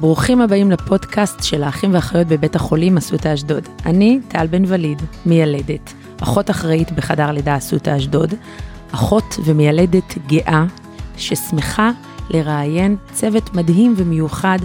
ברוכים 0.00 0.40
הבאים 0.40 0.70
לפודקאסט 0.70 1.42
של 1.42 1.62
האחים 1.62 1.92
והאחיות 1.92 2.26
בבית 2.26 2.56
החולים 2.56 2.96
אסותא 2.96 3.34
אשדוד. 3.34 3.68
אני 3.86 4.20
טל 4.28 4.46
בן 4.46 4.62
וליד, 4.66 5.02
מיילדת, 5.26 5.92
אחות 6.22 6.50
אחראית 6.50 6.92
בחדר 6.92 7.30
לידה 7.30 7.56
אסותא 7.56 7.96
אשדוד, 7.96 8.34
אחות 8.94 9.36
ומיילדת 9.44 10.18
גאה, 10.26 10.64
ששמחה 11.16 11.90
לראיין 12.30 12.96
צוות 13.12 13.54
מדהים 13.54 13.94
ומיוחד, 13.96 14.58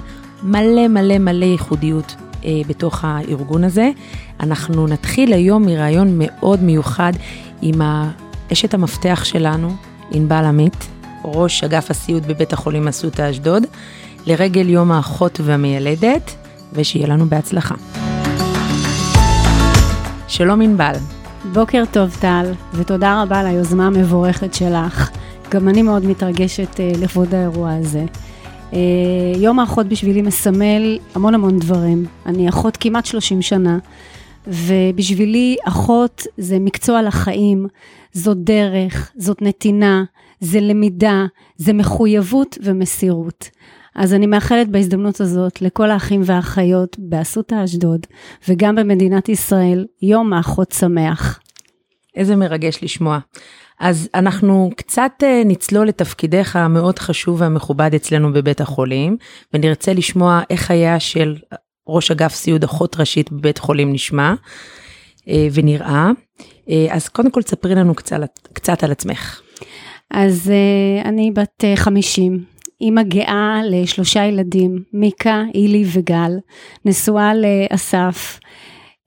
מלא 0.44 0.88
מלא 0.88 1.18
מלא 1.18 1.46
ייחודיות 1.46 2.16
אה, 2.46 2.62
בתוך 2.68 3.06
הארגון 3.06 3.64
הזה. 3.64 3.92
אנחנו 4.40 4.88
נתחיל 4.88 5.34
היום 5.34 5.66
מראיון 5.66 6.16
מאוד 6.18 6.64
מיוחד 6.64 7.14
עם 7.62 7.82
אשת 8.54 8.74
המפתח 8.74 9.24
שלנו, 9.24 9.76
ענבל 10.12 10.46
עמית, 10.46 10.88
ראש 11.26 11.64
אגף 11.64 11.92
הסיעוד 11.92 12.28
בבית 12.28 12.54
החולים 12.54 12.88
אסותא 12.88 13.30
אשדוד, 13.30 13.64
לרגל 14.28 14.70
יום 14.70 14.92
האחות 14.92 15.40
והמיילדת, 15.44 16.36
ושיהיה 16.74 17.08
לנו 17.08 17.26
בהצלחה. 17.26 17.76
שלום 20.28 20.62
ענבל. 20.62 20.94
בוקר 21.54 21.84
טוב 21.92 22.18
טל, 22.22 22.52
ותודה 22.74 23.22
רבה 23.22 23.40
על 23.40 23.46
היוזמה 23.48 23.88
המבורכת 23.88 24.54
שלך. 24.54 25.10
גם 25.50 25.70
אני 25.70 25.82
מאוד 25.82 26.06
מתרגשת 26.06 26.74
uh, 26.74 26.98
לכבוד 26.98 27.36
האירוע 27.36 27.74
הזה. 27.74 28.06
Uh, 28.72 28.76
יום 29.38 29.60
האחות 29.60 29.88
בשבילי 29.88 30.22
מסמל 30.22 31.00
המון 31.16 31.34
המון 31.34 31.60
דברים. 31.60 32.06
אני 32.26 32.50
אחות 32.50 32.78
כמעט 32.78 33.06
30 33.06 33.42
שנה, 33.42 33.78
ובשבילי 34.48 35.56
אחות 35.68 36.24
זה 36.38 36.60
מקצוע 36.60 37.02
לחיים, 37.02 37.68
זאת 38.14 38.38
דרך, 38.38 39.12
זאת 39.18 39.42
נתינה, 39.42 40.04
זה 40.40 40.60
למידה, 40.60 41.26
זה 41.58 41.74
מחויבות 41.74 42.58
ומסירות. 42.64 43.50
אז 43.96 44.14
אני 44.14 44.26
מאחלת 44.28 44.70
בהזדמנות 44.70 45.22
הזאת 45.22 45.62
לכל 45.62 45.92
האחים 45.92 46.22
והאחיות 46.26 46.96
באסותא 47.00 47.64
אשדוד 47.64 48.08
וגם 48.48 48.76
במדינת 48.76 49.30
ישראל, 49.30 49.86
יום 50.02 50.34
האחות 50.34 50.72
שמח. 50.72 51.40
איזה 52.16 52.36
מרגש 52.36 52.84
לשמוע. 52.84 53.20
אז 53.80 54.10
אנחנו 54.16 54.70
קצת 54.78 55.12
אה, 55.24 55.42
נצלול 55.46 55.88
לתפקידך 55.88 56.56
המאוד 56.56 57.00
חשוב 57.00 57.42
והמכובד 57.42 57.96
אצלנו 57.96 58.34
בבית 58.34 58.62
החולים, 58.62 59.18
ונרצה 59.54 59.94
לשמוע 59.94 60.42
איך 60.50 60.62
חייה 60.62 61.00
של 61.00 61.36
ראש 61.88 62.12
אגף 62.12 62.34
סיעוד 62.34 62.64
אחות 62.64 63.00
ראשית 63.00 63.32
בבית 63.32 63.58
חולים 63.58 63.94
נשמע 63.94 64.34
אה, 65.28 65.48
ונראה. 65.54 66.12
אה, 66.70 66.88
אז 66.90 67.10
קודם 67.10 67.32
כל 67.32 67.42
תספרי 67.42 67.76
לנו 67.76 67.96
קצת, 67.96 68.20
קצת 68.54 68.84
על 68.84 68.92
עצמך. 68.92 69.42
אז 70.12 70.52
אני 71.06 71.32
בת 71.32 71.64
50, 71.76 72.44
אימא 72.82 73.04
גאה 73.04 73.62
לשלושה 73.66 74.26
ילדים, 74.26 74.84
מיקה, 74.94 75.44
אילי 75.56 75.84
וגל, 75.94 76.32
נשואה 76.86 77.32
לאסף. 77.34 78.40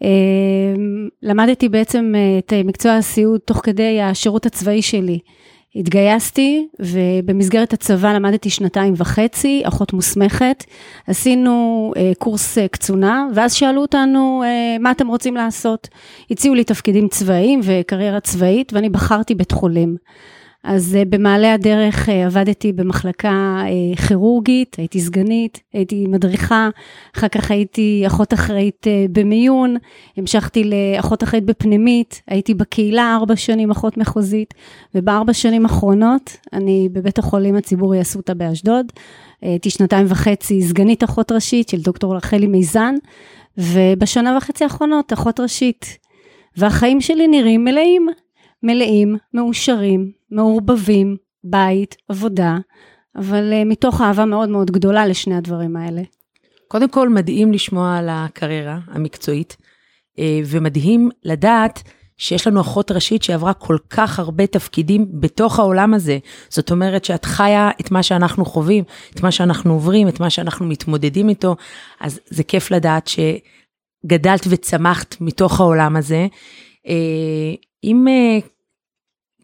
אמ, 0.02 1.08
למדתי 1.22 1.68
בעצם 1.68 2.12
אה, 2.16 2.38
את 2.38 2.52
מקצוע 2.64 2.92
הסיעוד 2.92 3.40
תוך 3.40 3.60
כדי 3.62 4.02
השירות 4.02 4.46
הצבאי 4.46 4.82
שלי. 4.82 5.18
התגייסתי 5.76 6.68
ובמסגרת 6.80 7.72
הצבא 7.72 8.12
למדתי 8.12 8.50
שנתיים 8.50 8.94
וחצי, 8.96 9.62
אחות 9.64 9.92
מוסמכת. 9.92 10.64
עשינו 11.06 11.92
אה, 11.96 12.12
קורס 12.18 12.58
אה, 12.58 12.68
קצונה 12.68 13.26
ואז 13.34 13.54
שאלו 13.54 13.80
אותנו 13.80 14.42
מה 14.80 14.90
אתם 14.90 15.08
רוצים 15.08 15.34
לעשות. 15.34 15.88
הציעו 16.30 16.54
לי 16.54 16.64
תפקידים 16.64 17.08
צבאיים 17.08 17.60
וקריירה 17.62 18.20
צבאית 18.20 18.72
ואני 18.72 18.88
בחרתי 18.88 19.34
בית 19.34 19.52
חולים. 19.52 19.96
אז 20.68 20.96
uh, 21.00 21.04
במעלה 21.08 21.54
הדרך 21.54 22.08
uh, 22.08 22.12
עבדתי 22.12 22.72
במחלקה 22.72 23.62
uh, 23.94 24.00
כירורגית, 24.08 24.76
הייתי 24.78 25.00
סגנית, 25.00 25.60
הייתי 25.72 26.06
מדריכה, 26.06 26.68
אחר 27.16 27.28
כך 27.28 27.50
הייתי 27.50 28.04
אחות 28.06 28.34
אחראית 28.34 28.86
במיון, 29.12 29.76
המשכתי 30.16 30.64
לאחות 30.64 31.22
אחראית 31.22 31.44
בפנימית, 31.44 32.22
הייתי 32.26 32.54
בקהילה 32.54 33.16
ארבע 33.16 33.36
שנים 33.36 33.70
אחות 33.70 33.96
מחוזית, 33.96 34.54
ובארבע 34.94 35.32
שנים 35.32 35.66
האחרונות 35.66 36.36
אני 36.52 36.88
בבית 36.92 37.18
החולים 37.18 37.56
הציבורי 37.56 38.02
אסותא 38.02 38.34
באשדוד, 38.34 38.86
הייתי 39.42 39.70
שנתיים 39.70 40.06
וחצי 40.08 40.62
סגנית 40.62 41.04
אחות 41.04 41.32
ראשית 41.32 41.68
של 41.68 41.80
דוקטור 41.80 42.16
רחלי 42.16 42.46
מיזן, 42.46 42.94
ובשנה 43.58 44.36
וחצי 44.36 44.64
האחרונות 44.64 45.12
אחות 45.12 45.40
ראשית. 45.40 45.98
והחיים 46.56 47.00
שלי 47.00 47.28
נראים 47.28 47.64
מלאים, 47.64 48.08
מלאים, 48.62 49.16
מאושרים, 49.34 50.17
מעורבבים, 50.30 51.16
בית, 51.44 51.96
עבודה, 52.08 52.56
אבל 53.16 53.52
uh, 53.52 53.68
מתוך 53.68 54.00
אהבה 54.00 54.24
מאוד 54.24 54.48
מאוד 54.48 54.70
גדולה 54.70 55.06
לשני 55.06 55.36
הדברים 55.36 55.76
האלה. 55.76 56.02
קודם 56.68 56.88
כל 56.88 57.08
מדהים 57.08 57.52
לשמוע 57.52 57.96
על 57.96 58.08
הקריירה 58.10 58.78
המקצועית, 58.86 59.56
uh, 59.60 60.20
ומדהים 60.46 61.10
לדעת 61.24 61.82
שיש 62.16 62.46
לנו 62.46 62.60
אחות 62.60 62.90
ראשית 62.90 63.22
שעברה 63.22 63.52
כל 63.52 63.76
כך 63.90 64.18
הרבה 64.18 64.46
תפקידים 64.46 65.06
בתוך 65.20 65.58
העולם 65.58 65.94
הזה. 65.94 66.18
זאת 66.48 66.70
אומרת 66.70 67.04
שאת 67.04 67.24
חיה 67.24 67.70
את 67.80 67.90
מה 67.90 68.02
שאנחנו 68.02 68.44
חווים, 68.44 68.84
את 69.14 69.22
מה 69.22 69.30
שאנחנו 69.30 69.72
עוברים, 69.72 70.08
את 70.08 70.20
מה 70.20 70.30
שאנחנו 70.30 70.66
מתמודדים 70.66 71.28
איתו, 71.28 71.56
אז 72.00 72.20
זה 72.26 72.42
כיף 72.44 72.70
לדעת 72.70 73.08
שגדלת 73.08 74.46
וצמחת 74.48 75.16
מתוך 75.20 75.60
העולם 75.60 75.96
הזה. 75.96 76.26
Uh, 76.86 76.90
אם 77.84 78.06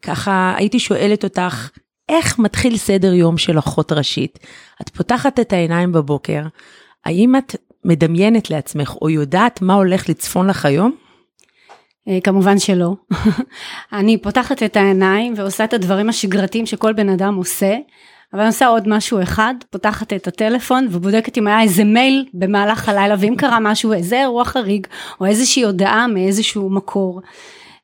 ככה 0.05 0.55
הייתי 0.57 0.79
שואלת 0.79 1.25
אותך, 1.25 1.71
איך 2.09 2.39
מתחיל 2.39 2.77
סדר 2.77 3.13
יום 3.13 3.39
של 3.39 3.59
אחות 3.59 3.93
ראשית? 3.93 4.39
את 4.83 4.89
פותחת 4.89 5.41
את 5.41 5.53
העיניים 5.53 5.93
בבוקר, 5.93 6.43
האם 7.05 7.37
את 7.37 7.57
מדמיינת 7.85 8.51
לעצמך 8.51 8.97
או 9.03 9.11
יודעת 9.11 9.63
מה 9.63 9.75
הולך 9.75 10.09
לצפון 10.09 10.47
לך 10.47 10.67
היום? 10.67 10.95
אה, 12.09 12.19
כמובן 12.25 12.59
שלא. 12.59 12.95
אני 13.93 14.19
פותחת 14.19 14.63
את 14.63 14.77
העיניים 14.77 15.35
ועושה 15.37 15.65
את 15.65 15.73
הדברים 15.73 16.09
השגרתיים 16.09 16.67
שכל 16.67 16.93
בן 16.93 17.09
אדם 17.09 17.35
עושה, 17.35 17.77
אבל 18.33 18.41
אני 18.41 18.49
עושה 18.49 18.67
עוד 18.67 18.89
משהו 18.89 19.23
אחד, 19.23 19.55
פותחת 19.71 20.13
את 20.13 20.27
הטלפון 20.29 20.89
ובודקת 20.91 21.39
אם 21.39 21.47
היה 21.47 21.63
איזה 21.63 21.85
מייל 21.85 22.27
במהלך 22.35 22.89
הלילה, 22.89 23.15
ואם 23.19 23.35
קרה 23.39 23.61
משהו, 23.61 23.93
איזה 23.93 24.21
אירוע 24.21 24.45
חריג, 24.45 24.87
או 25.21 25.27
איזושהי 25.27 25.65
הודעה 25.65 26.07
מאיזשהו 26.07 26.71
מקור. 26.71 27.21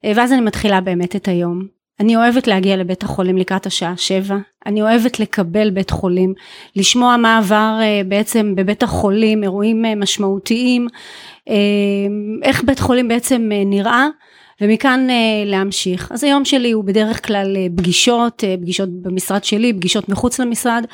אה, 0.05 0.13
ואז 0.17 0.33
אני 0.33 0.41
מתחילה 0.41 0.81
באמת 0.81 1.17
את 1.17 1.29
היום. 1.29 1.80
אני 2.01 2.17
אוהבת 2.17 2.47
להגיע 2.47 2.77
לבית 2.77 3.03
החולים 3.03 3.37
לקראת 3.39 3.67
השעה 3.67 3.97
שבע, 3.97 4.37
אני 4.67 4.83
אוהבת 4.83 5.21
לקבל 5.21 5.71
בית 5.71 5.91
חולים, 5.91 6.35
לשמוע 6.77 7.17
מה 7.17 7.39
עבר 7.39 7.79
אה, 7.83 8.01
בעצם 8.09 8.55
בבית 8.55 8.83
החולים, 8.83 9.43
אירועים 9.43 9.85
אה, 9.85 9.95
משמעותיים, 9.95 10.87
אה, 11.49 11.55
איך 12.43 12.65
בית 12.65 12.79
חולים 12.79 13.09
בעצם 13.09 13.51
נראה, 13.67 14.07
ומכאן 14.61 15.07
להמשיך. 15.47 16.13
אז 16.13 16.25
היום 16.25 16.45
שלי 16.45 16.71
הוא 16.71 16.85
בדרך 16.85 17.27
כלל 17.27 17.57
פגישות, 17.77 18.45
פגישות 18.61 18.89
במשרד 19.03 19.45
שלי, 19.45 19.73
פגישות 19.73 20.09
מחוץ 20.09 20.39
למשרד. 20.39 20.85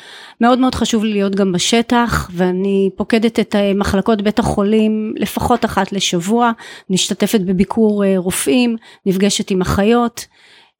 מאוד 0.41 0.59
מאוד 0.59 0.75
חשוב 0.75 1.03
לי 1.03 1.13
להיות 1.13 1.35
גם 1.35 1.51
בשטח, 1.51 2.29
ואני 2.33 2.89
פוקדת 2.95 3.39
את 3.39 3.55
מחלקות 3.75 4.21
בית 4.21 4.39
החולים 4.39 5.13
לפחות 5.17 5.65
אחת 5.65 5.91
לשבוע, 5.91 6.51
משתתפת 6.89 7.41
בביקור 7.41 8.03
רופאים, 8.17 8.75
נפגשת 9.05 9.51
עם 9.51 9.61
אחיות. 9.61 10.25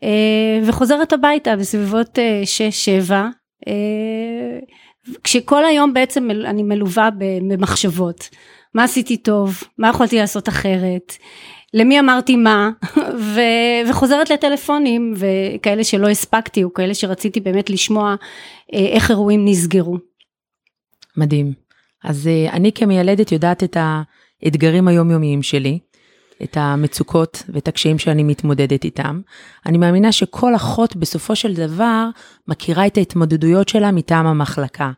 אה, 0.03 0.59
וחוזרת 0.67 1.13
הביתה 1.13 1.55
בסביבות 1.55 2.19
6-7, 3.09 3.11
אה, 3.11 3.27
אה, 3.67 4.59
כשכל 5.23 5.65
היום 5.65 5.93
בעצם 5.93 6.29
אני 6.31 6.63
מלווה 6.63 7.09
במחשבות. 7.49 8.29
מה 8.73 8.83
עשיתי 8.83 9.17
טוב, 9.17 9.63
מה 9.77 9.89
יכולתי 9.89 10.15
לעשות 10.15 10.49
אחרת, 10.49 11.13
למי 11.73 11.99
אמרתי 11.99 12.35
מה, 12.35 12.69
ו- 13.33 13.89
וחוזרת 13.89 14.29
לטלפונים, 14.29 15.13
וכאלה 15.15 15.83
שלא 15.83 16.09
הספקתי, 16.09 16.63
או 16.63 16.73
כאלה 16.73 16.93
שרציתי 16.93 17.39
באמת 17.39 17.69
לשמוע 17.69 18.15
איך 18.73 19.11
אירועים 19.11 19.45
נסגרו. 19.45 19.97
מדהים. 21.17 21.53
אז 22.03 22.29
אני 22.51 22.71
כמיילדת 22.71 23.31
יודעת 23.31 23.63
את 23.63 23.77
האתגרים 24.43 24.87
היומיומיים 24.87 25.43
שלי, 25.43 25.79
את 26.43 26.57
המצוקות 26.57 27.43
ואת 27.49 27.67
הקשיים 27.67 27.99
שאני 27.99 28.23
מתמודדת 28.23 28.83
איתם. 28.83 29.21
אני 29.65 29.77
מאמינה 29.77 30.11
שכל 30.11 30.55
אחות 30.55 30.95
בסופו 30.95 31.35
של 31.35 31.53
דבר 31.53 32.07
מכירה 32.47 32.87
את 32.87 32.97
ההתמודדויות 32.97 33.69
שלה 33.69 33.91
מטעם 33.91 34.27
המחלקה. 34.27 34.91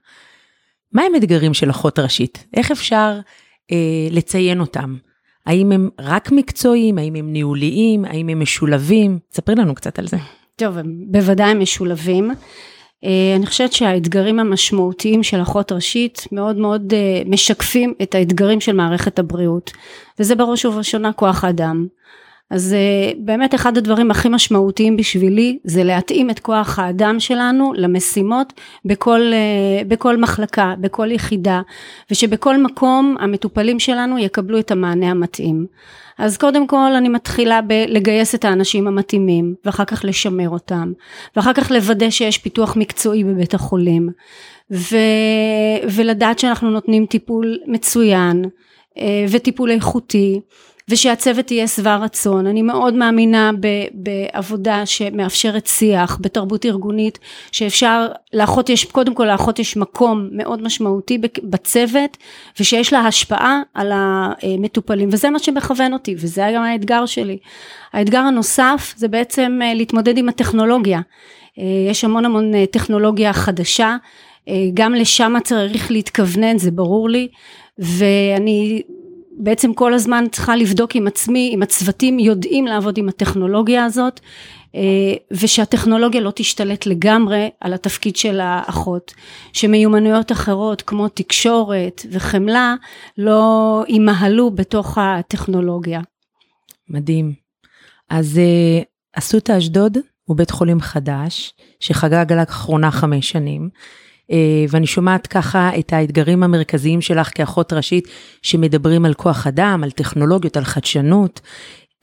מה 0.94 1.02
הם 1.02 1.16
אתגרים 1.16 1.54
של 1.54 1.70
אחות 1.70 2.00
ראשית? 2.00 2.46
איך 2.54 2.72
אפשר 2.72 3.20
אה, 3.72 3.78
לציין 4.12 4.60
אותם? 4.60 4.96
האם 5.46 5.72
הם 5.72 5.90
רק 6.00 6.32
מקצועיים? 6.32 6.98
האם 6.98 7.16
הם 7.16 7.34
ניהוליים? 7.34 8.06
האם 8.06 8.30
הם 8.30 8.40
משולבים? 8.40 9.20
ספרי 9.32 9.56
לנו 9.56 9.76
קצת 9.76 10.00
על 10.00 10.08
זה. 10.08 10.18
טוב, 10.56 10.78
בוודאי 11.12 11.52
הם 11.52 11.60
משולבים. 11.60 12.32
אה, 13.06 13.36
אני 13.36 13.46
חושבת 13.46 13.74
שהאתגרים 13.74 14.40
המשמעותיים 14.40 15.24
של 15.24 15.42
אחות 15.42 15.72
ראשית 15.72 16.28
מאוד 16.32 16.58
מאוד 16.58 16.94
אה, 16.94 17.22
משקפים 17.26 17.94
את 18.02 18.16
האתגרים 18.16 18.62
של 18.62 18.76
מערכת 18.76 19.20
הבריאות 19.20 19.72
וזה 20.20 20.36
בראש 20.36 20.66
ובראשונה 20.66 21.14
כוח 21.14 21.44
אדם. 21.44 21.88
אז 22.52 22.74
אה, 22.74 23.12
באמת 23.18 23.56
אחד 23.56 23.78
הדברים 23.78 24.12
הכי 24.12 24.30
משמעותיים 24.30 24.98
בשבילי 24.98 25.60
זה 25.64 25.84
להתאים 25.84 26.30
את 26.30 26.40
כוח 26.40 26.80
האדם 26.80 27.20
שלנו 27.20 27.74
למשימות 27.76 28.54
בכל, 28.86 29.22
בכל 29.88 30.18
מחלקה, 30.18 30.74
בכל 30.80 31.12
יחידה, 31.12 31.62
ושבכל 32.12 32.58
מקום 32.58 33.16
המטופלים 33.20 33.80
שלנו 33.80 34.18
יקבלו 34.18 34.60
את 34.60 34.72
המענה 34.72 35.12
המתאים. 35.12 35.66
אז 36.20 36.38
קודם 36.38 36.68
כל 36.68 36.96
אני 36.98 37.10
מתחילה 37.10 37.62
בלגייס 37.62 38.36
את 38.36 38.46
האנשים 38.46 38.88
המתאימים, 38.88 39.56
ואחר 39.66 39.86
כך 39.86 40.06
לשמר 40.06 40.50
אותם, 40.50 40.92
ואחר 41.36 41.54
כך 41.54 41.72
לוודא 41.72 42.10
שיש 42.10 42.38
פיתוח 42.38 42.76
מקצועי 42.76 43.24
בבית 43.24 43.54
החולים, 43.54 44.10
ו, 44.72 44.98
ולדעת 45.92 46.40
שאנחנו 46.40 46.70
נותנים 46.70 47.06
טיפול 47.06 47.58
מצוין, 47.68 48.46
אה, 48.98 49.26
וטיפול 49.30 49.72
איכותי. 49.72 50.40
ושהצוות 50.90 51.52
יהיה 51.52 51.68
שבע 51.68 51.96
רצון. 51.96 52.48
אני 52.48 52.62
מאוד 52.62 52.94
מאמינה 52.94 53.52
ב, 53.60 53.68
בעבודה 53.94 54.86
שמאפשרת 54.86 55.68
שיח, 55.68 56.18
בתרבות 56.22 56.66
ארגונית, 56.66 57.20
שאפשר, 57.52 58.08
לאחות 58.34 58.70
יש, 58.70 58.86
קודם 58.86 59.14
כל 59.14 59.26
לאחות 59.26 59.60
יש 59.60 59.78
מקום 59.78 60.30
מאוד 60.32 60.62
משמעותי 60.62 61.18
בצוות, 61.44 62.18
ושיש 62.60 62.94
לה 62.94 63.00
השפעה 63.00 63.62
על 63.74 63.92
המטופלים, 63.94 65.10
וזה 65.12 65.30
מה 65.30 65.40
שמכוון 65.40 65.94
אותי, 65.94 66.16
וזה 66.18 66.52
גם 66.56 66.64
האתגר 66.64 67.06
שלי. 67.06 67.38
האתגר 67.94 68.20
הנוסף 68.20 68.94
זה 68.98 69.08
בעצם 69.08 69.60
אה, 69.64 69.74
להתמודד 69.74 70.18
עם 70.18 70.30
הטכנולוגיה. 70.30 71.02
אה, 71.60 71.64
יש 71.90 72.04
המון 72.04 72.26
המון 72.26 72.56
אה, 72.56 72.66
טכנולוגיה 72.66 73.34
חדשה, 73.34 73.96
גם 74.74 74.94
לשם 74.94 75.34
צריך 75.44 75.92
להתכוונן, 75.92 76.58
זה 76.58 76.72
ברור 76.72 77.10
לי, 77.10 77.28
ואני 77.80 78.82
בעצם 79.40 79.74
כל 79.74 79.94
הזמן 79.94 80.26
צריכה 80.32 80.56
לבדוק 80.56 80.96
עם 80.96 81.08
עצמי, 81.08 81.52
אם 81.54 81.64
הצוותים 81.64 82.20
יודעים 82.20 82.68
לעבוד 82.68 82.98
עם 82.98 83.10
הטכנולוגיה 83.10 83.86
הזאת, 83.86 84.20
אה, 84.76 85.14
ושהטכנולוגיה 85.32 86.22
לא 86.22 86.32
תשתלט 86.36 86.86
לגמרי 86.86 87.50
על 87.62 87.74
התפקיד 87.74 88.16
של 88.16 88.40
האחות, 88.40 89.14
שמיומנויות 89.54 90.32
אחרות 90.32 90.82
כמו 90.82 91.08
תקשורת 91.08 92.06
וחמלה 92.12 92.76
לא 93.18 93.84
יימהלו 93.88 94.52
בתוך 94.52 94.98
הטכנולוגיה. 94.98 96.02
מדהים. 96.90 97.34
אז 98.10 98.38
אה, 98.38 98.82
אסותא 99.14 99.58
אשדוד 99.58 99.98
הוא 100.24 100.38
בית 100.38 100.52
חולים 100.52 100.80
חדש 100.80 101.54
שחגג 101.80 102.34
לאחרונה 102.34 102.92
חמש 102.92 103.30
שנים. 103.30 103.70
אה, 104.32 104.66
ואני 104.70 104.88
שומעת 104.88 105.28
ככה 105.28 105.72
את 105.80 105.94
האתגרים 105.94 106.44
המרכזיים 106.44 107.02
שלך 107.02 107.30
כאחות 107.36 107.74
ראשית, 107.74 108.08
שמדברים 108.42 109.06
על 109.06 109.14
כוח 109.14 109.48
אדם, 109.48 109.82
על 109.84 109.92
טכנולוגיות, 109.92 110.58
על 110.58 110.64
חדשנות. 110.64 111.42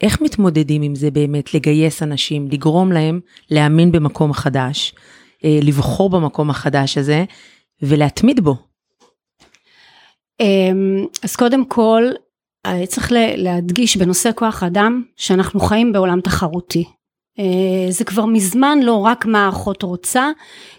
איך 0.01 0.23
מתמודדים 0.23 0.83
עם 0.83 0.95
זה 0.95 1.11
באמת, 1.11 1.55
לגייס 1.55 2.03
אנשים, 2.03 2.49
לגרום 2.51 2.93
להם 2.93 3.21
להאמין 3.51 3.93
במקום 3.93 4.33
חדש, 4.33 4.95
אה, 5.45 5.59
לבחור 5.63 6.11
במקום 6.11 6.51
החדש 6.51 6.99
הזה 6.99 7.25
ולהתמיד 7.83 8.41
בו? 8.41 8.57
אמ, 10.41 11.07
אז 11.23 11.37
קודם 11.37 11.65
כל, 11.65 12.03
אה, 12.67 12.87
צריך 12.87 13.13
להדגיש 13.37 13.97
בנושא 13.97 14.31
כוח 14.35 14.63
אדם 14.63 15.03
שאנחנו 15.17 15.61
חיים 15.61 15.93
בעולם 15.93 16.21
תחרותי. 16.21 16.85
אה, 17.39 17.45
זה 17.91 18.05
כבר 18.05 18.25
מזמן 18.25 18.79
לא 18.83 18.95
רק 18.95 19.27
מה 19.27 19.47
האחות 19.47 19.83
רוצה, 19.83 20.31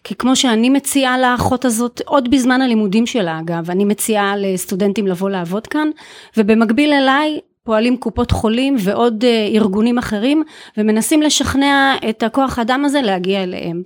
כי 0.03 0.15
כמו 0.15 0.35
שאני 0.35 0.69
מציעה 0.69 1.19
לאחות 1.19 1.65
הזאת, 1.65 2.01
עוד 2.05 2.31
בזמן 2.31 2.61
הלימודים 2.61 3.05
שלה 3.05 3.39
אגב, 3.39 3.71
אני 3.71 3.85
מציעה 3.85 4.37
לסטודנטים 4.37 5.07
לבוא 5.07 5.29
לעבוד 5.29 5.67
כאן, 5.67 5.89
ובמקביל 6.37 6.93
אליי 6.93 7.39
פועלים 7.63 7.97
קופות 7.97 8.31
חולים 8.31 8.75
ועוד 8.79 9.23
אה, 9.23 9.47
ארגונים 9.53 9.97
אחרים, 9.97 10.43
ומנסים 10.77 11.21
לשכנע 11.21 11.95
את 12.09 12.23
הכוח 12.23 12.59
אדם 12.59 12.85
הזה 12.85 13.01
להגיע 13.01 13.43
אליהם. 13.43 13.81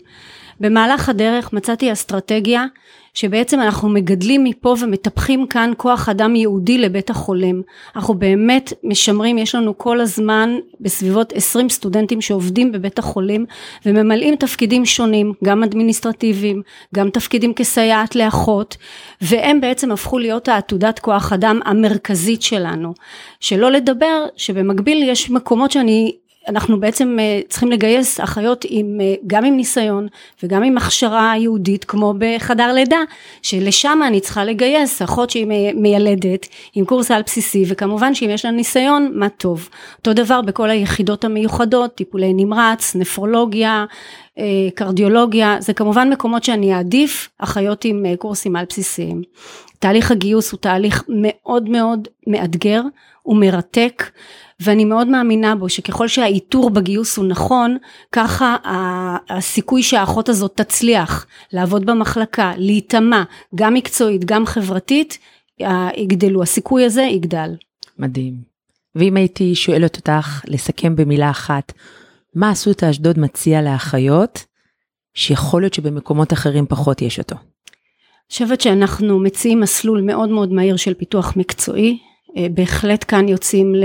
במהלך 0.59 1.09
הדרך 1.09 1.53
מצאתי 1.53 1.91
אסטרטגיה 1.91 2.65
שבעצם 3.13 3.59
אנחנו 3.59 3.89
מגדלים 3.89 4.43
מפה 4.43 4.75
ומטפחים 4.81 5.47
כאן 5.47 5.71
כוח 5.77 6.09
אדם 6.09 6.35
ייעודי 6.35 6.77
לבית 6.77 7.09
החולים. 7.09 7.61
אנחנו 7.95 8.13
באמת 8.13 8.73
משמרים, 8.83 9.37
יש 9.37 9.55
לנו 9.55 9.77
כל 9.77 9.99
הזמן 9.99 10.57
בסביבות 10.79 11.33
20 11.35 11.69
סטודנטים 11.69 12.21
שעובדים 12.21 12.71
בבית 12.71 12.99
החולים 12.99 13.45
וממלאים 13.85 14.35
תפקידים 14.35 14.85
שונים, 14.85 15.33
גם 15.43 15.63
אדמיניסטרטיביים, 15.63 16.61
גם 16.95 17.09
תפקידים 17.09 17.53
כסייעת 17.53 18.15
לאחות, 18.15 18.77
והם 19.21 19.61
בעצם 19.61 19.91
הפכו 19.91 20.19
להיות 20.19 20.47
העתודת 20.47 20.99
כוח 20.99 21.33
אדם 21.33 21.59
המרכזית 21.65 22.41
שלנו. 22.41 22.93
שלא 23.39 23.71
לדבר 23.71 24.25
שבמקביל 24.35 25.03
יש 25.03 25.29
מקומות 25.29 25.71
שאני 25.71 26.15
אנחנו 26.47 26.79
בעצם 26.79 27.17
אה, 27.19 27.39
צריכים 27.49 27.71
לגייס 27.71 28.19
אחיות 28.19 28.65
עם, 28.69 29.01
אה, 29.01 29.13
גם 29.27 29.45
עם 29.45 29.55
ניסיון 29.55 30.07
וגם 30.43 30.63
עם 30.63 30.77
הכשרה 30.77 31.33
יהודית 31.37 31.83
כמו 31.85 32.13
בחדר 32.17 32.73
לידה 32.73 32.99
שלשם 33.41 33.99
אני 34.07 34.19
צריכה 34.19 34.43
לגייס 34.43 35.01
אחות 35.01 35.29
שהיא 35.29 35.47
מיילדת 35.75 36.47
עם 36.73 36.85
קורס 36.85 37.11
על 37.11 37.21
בסיסי 37.21 37.63
וכמובן 37.67 38.15
שאם 38.15 38.29
יש 38.29 38.45
לה 38.45 38.51
ניסיון 38.51 39.11
מה 39.13 39.29
טוב. 39.29 39.69
אותו 39.97 40.13
דבר 40.13 40.41
בכל 40.41 40.69
היחידות 40.69 41.25
המיוחדות 41.25 41.95
טיפולי 41.95 42.33
נמרץ 42.33 42.95
נפרולוגיה 42.95 43.85
אה, 44.37 44.43
קרדיולוגיה 44.75 45.57
זה 45.59 45.73
כמובן 45.73 46.09
מקומות 46.09 46.43
שאני 46.43 46.73
אעדיף 46.73 47.29
אחיות 47.37 47.85
עם 47.85 48.05
קורסים 48.19 48.55
על 48.55 48.65
בסיסיים. 48.69 49.21
תהליך 49.79 50.11
הגיוס 50.11 50.51
הוא 50.51 50.59
תהליך 50.59 51.03
מאוד 51.09 51.69
מאוד 51.69 52.07
מאתגר 52.27 52.81
ומרתק 53.25 54.03
ואני 54.63 54.85
מאוד 54.85 55.07
מאמינה 55.07 55.55
בו 55.55 55.69
שככל 55.69 56.07
שהאיתור 56.07 56.69
בגיוס 56.69 57.17
הוא 57.17 57.25
נכון, 57.25 57.77
ככה 58.11 58.55
הסיכוי 59.29 59.83
שהאחות 59.83 60.29
הזאת 60.29 60.51
תצליח 60.55 61.25
לעבוד 61.53 61.85
במחלקה, 61.85 62.53
להיטמע, 62.57 63.23
גם 63.55 63.73
מקצועית, 63.73 64.25
גם 64.25 64.45
חברתית, 64.45 65.17
יגדלו, 65.97 66.43
הסיכוי 66.43 66.85
הזה 66.85 67.01
יגדל. 67.01 67.55
מדהים. 67.99 68.33
ואם 68.95 69.17
הייתי 69.17 69.55
שואלת 69.55 69.97
אותך 69.97 70.41
לסכם 70.47 70.95
במילה 70.95 71.29
אחת, 71.29 71.73
מה 72.35 72.51
אסותא 72.51 72.89
אשדוד 72.89 73.19
מציע 73.19 73.61
לאחיות, 73.61 74.45
שיכול 75.13 75.61
להיות 75.61 75.73
שבמקומות 75.73 76.33
אחרים 76.33 76.65
פחות 76.65 77.01
יש 77.01 77.19
אותו? 77.19 77.35
אני 77.35 78.33
חושבת 78.33 78.61
שאנחנו 78.61 79.19
מציעים 79.19 79.59
מסלול 79.59 80.01
מאוד 80.01 80.29
מאוד 80.29 80.53
מהיר 80.53 80.75
של 80.75 80.93
פיתוח 80.93 81.33
מקצועי, 81.35 81.99
בהחלט 82.35 83.05
כאן 83.07 83.27
יוצאים 83.29 83.75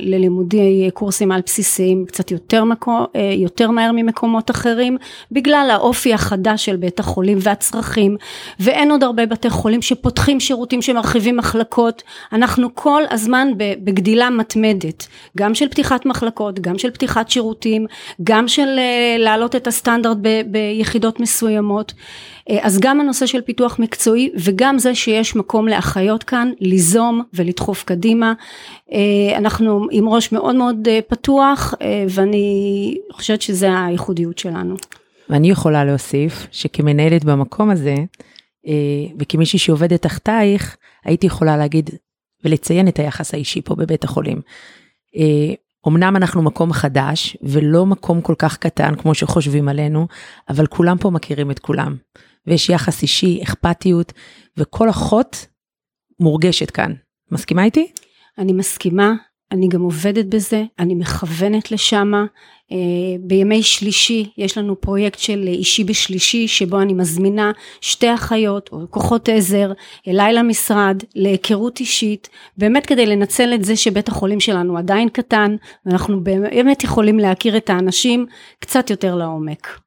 ללימודי 0.00 0.90
קורסים 0.94 1.32
על 1.32 1.40
בסיסיים 1.46 2.04
קצת 2.06 2.30
יותר, 2.30 2.64
מקו, 2.64 3.06
אה, 3.16 3.32
יותר 3.36 3.70
מהר 3.70 3.90
ממקומות 3.92 4.50
אחרים 4.50 4.96
בגלל 5.32 5.68
האופי 5.72 6.14
החדש 6.14 6.64
של 6.64 6.76
בית 6.76 7.00
החולים 7.00 7.38
והצרכים 7.40 8.16
ואין 8.60 8.90
עוד 8.90 9.04
הרבה 9.04 9.26
בתי 9.26 9.50
חולים 9.50 9.82
שפותחים 9.82 10.40
שירותים 10.40 10.82
שמרחיבים 10.82 11.36
מחלקות 11.36 12.02
אנחנו 12.32 12.74
כל 12.74 13.02
הזמן 13.10 13.48
בגדילה 13.56 14.30
מתמדת 14.30 15.06
גם 15.36 15.54
של 15.54 15.68
פתיחת 15.68 16.06
מחלקות 16.06 16.60
גם 16.60 16.78
של 16.78 16.90
פתיחת 16.90 17.30
שירותים 17.30 17.86
גם 18.22 18.48
של 18.48 18.68
אה, 18.78 19.16
להעלות 19.18 19.56
את 19.56 19.66
הסטנדרט 19.66 20.16
ב, 20.20 20.40
ביחידות 20.46 21.20
מסוימות 21.20 21.92
אה, 22.50 22.58
אז 22.62 22.78
גם 22.80 23.00
הנושא 23.00 23.26
של 23.26 23.40
פיתוח 23.40 23.78
מקצועי 23.78 24.30
וגם 24.34 24.78
זה 24.78 24.94
שיש 24.94 25.36
מקום 25.36 25.68
לאחיות 25.68 26.22
כאן 26.22 26.50
ליזום 26.60 27.22
ולדחוף. 27.34 27.84
אה, 28.92 29.38
אנחנו 29.38 29.86
עם 29.90 30.08
ראש 30.08 30.32
מאוד 30.32 30.56
מאוד 30.56 30.88
אה, 30.88 30.98
פתוח 31.08 31.74
ואני 32.08 32.96
חושבת 33.12 33.42
שזה 33.42 33.84
הייחודיות 33.84 34.38
שלנו. 34.38 34.74
ואני 35.28 35.50
יכולה 35.50 35.84
להוסיף 35.84 36.46
שכמנהלת 36.50 37.24
במקום 37.24 37.70
הזה 37.70 37.94
וכמישהי 39.18 39.58
שעובדת 39.58 40.02
תחתייך 40.02 40.76
הייתי 41.04 41.26
יכולה 41.26 41.56
להגיד 41.56 41.90
ולציין 42.44 42.88
את 42.88 42.98
היחס 42.98 43.34
האישי 43.34 43.62
פה 43.62 43.74
בבית 43.74 44.04
החולים. 44.04 44.40
אמנם 45.88 46.16
אנחנו 46.16 46.42
מקום 46.42 46.72
חדש 46.72 47.36
ולא 47.42 47.86
מקום 47.86 48.20
כל 48.20 48.34
כך 48.38 48.56
קטן 48.56 48.94
כמו 48.94 49.14
שחושבים 49.14 49.68
עלינו, 49.68 50.06
אבל 50.48 50.66
כולם 50.66 50.98
פה 50.98 51.10
מכירים 51.10 51.50
את 51.50 51.58
כולם. 51.58 51.96
ויש 52.46 52.68
יחס 52.68 53.02
אישי, 53.02 53.40
אכפתיות, 53.42 54.12
וכל 54.56 54.90
אחות 54.90 55.46
מורגשת 56.20 56.70
כאן. 56.70 56.92
מסכימה 57.32 57.64
איתי? 57.64 57.92
אני 58.38 58.52
מסכימה, 58.52 59.14
אני 59.52 59.68
גם 59.68 59.82
עובדת 59.82 60.24
בזה, 60.24 60.64
אני 60.78 60.94
מכוונת 60.94 61.72
לשם. 61.72 62.12
אה, 62.72 62.76
בימי 63.20 63.62
שלישי 63.62 64.30
יש 64.38 64.58
לנו 64.58 64.80
פרויקט 64.80 65.18
של 65.18 65.44
אישי 65.46 65.84
בשלישי 65.84 66.48
שבו 66.48 66.80
אני 66.80 66.92
מזמינה 66.92 67.52
שתי 67.80 68.14
אחיות 68.14 68.68
או 68.72 68.78
כוחות 68.90 69.28
עזר 69.28 69.72
אליי 70.08 70.32
למשרד 70.32 71.02
להיכרות 71.14 71.80
אישית 71.80 72.28
באמת 72.56 72.86
כדי 72.86 73.06
לנצל 73.06 73.54
את 73.54 73.64
זה 73.64 73.76
שבית 73.76 74.08
החולים 74.08 74.40
שלנו 74.40 74.78
עדיין 74.78 75.08
קטן 75.08 75.56
ואנחנו 75.86 76.24
באמת 76.24 76.84
יכולים 76.84 77.18
להכיר 77.18 77.56
את 77.56 77.70
האנשים 77.70 78.26
קצת 78.58 78.90
יותר 78.90 79.14
לעומק. 79.14 79.80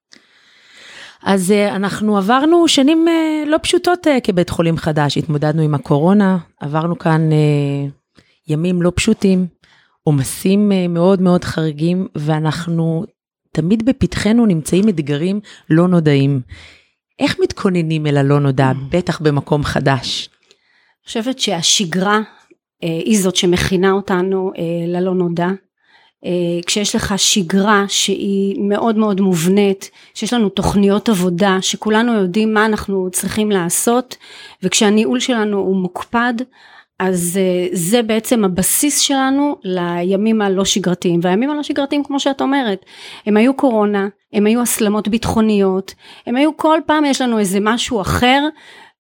אז 1.23 1.51
אה, 1.51 1.75
אנחנו 1.75 2.17
עברנו 2.17 2.67
שנים 2.67 3.07
אה, 3.07 3.43
לא 3.47 3.57
פשוטות 3.61 4.07
אה, 4.07 4.19
כבית 4.21 4.49
חולים 4.49 4.77
חדש, 4.77 5.17
התמודדנו 5.17 5.61
עם 5.61 5.75
הקורונה, 5.75 6.37
עברנו 6.59 6.99
כאן 6.99 7.29
ימים 8.47 8.81
לא 8.81 8.91
פשוטים, 8.95 9.47
עומסים 10.03 10.71
מאוד 10.89 11.21
מאוד 11.21 11.43
חריגים, 11.43 12.07
ואנחנו 12.15 13.05
תמיד 13.51 13.85
בפתחנו 13.85 14.45
נמצאים 14.45 14.89
אתגרים 14.89 15.39
לא 15.69 15.87
נודעים. 15.87 16.41
איך 17.19 17.35
מתכוננים 17.43 18.07
אל 18.07 18.17
הלא 18.17 18.39
נודע, 18.39 18.71
בטח 18.89 19.21
במקום 19.21 19.63
חדש? 19.63 20.29
אני 20.29 21.05
חושבת 21.05 21.39
שהשגרה 21.39 22.19
היא 22.81 23.19
זאת 23.19 23.35
שמכינה 23.35 23.91
אותנו 23.91 24.51
ללא 24.87 25.13
נודע. 25.13 25.47
אה, 26.25 26.31
כשיש 26.65 26.95
לך 26.95 27.13
שגרה 27.17 27.85
שהיא 27.87 28.61
מאוד 28.61 28.97
מאוד 28.97 29.21
מובנית, 29.21 29.91
שיש 30.13 30.33
לנו 30.33 30.49
תוכניות 30.49 31.09
עבודה, 31.09 31.57
שכולנו 31.61 32.13
יודעים 32.13 32.53
מה 32.53 32.65
אנחנו 32.65 33.09
צריכים 33.11 33.51
לעשות, 33.51 34.17
וכשהניהול 34.63 35.19
שלנו 35.19 35.57
הוא 35.57 35.75
מוקפד, 35.75 36.33
אז 36.99 37.39
אה, 37.41 37.67
זה 37.71 38.01
בעצם 38.01 38.45
הבסיס 38.45 38.99
שלנו 38.99 39.55
לימים 39.63 40.41
הלא 40.41 40.65
שגרתיים. 40.65 41.19
והימים 41.23 41.49
הלא 41.49 41.63
שגרתיים, 41.63 42.03
כמו 42.03 42.19
שאת 42.19 42.41
אומרת, 42.41 42.85
הם 43.25 43.37
היו 43.37 43.53
קורונה, 43.53 44.07
הם 44.33 44.45
היו 44.45 44.61
הסלמות 44.61 45.07
ביטחוניות, 45.07 45.93
הם 46.27 46.35
היו 46.35 46.57
כל 46.57 46.79
פעם 46.85 47.05
יש 47.05 47.21
לנו 47.21 47.39
איזה 47.39 47.59
משהו 47.61 48.01
אחר, 48.01 48.47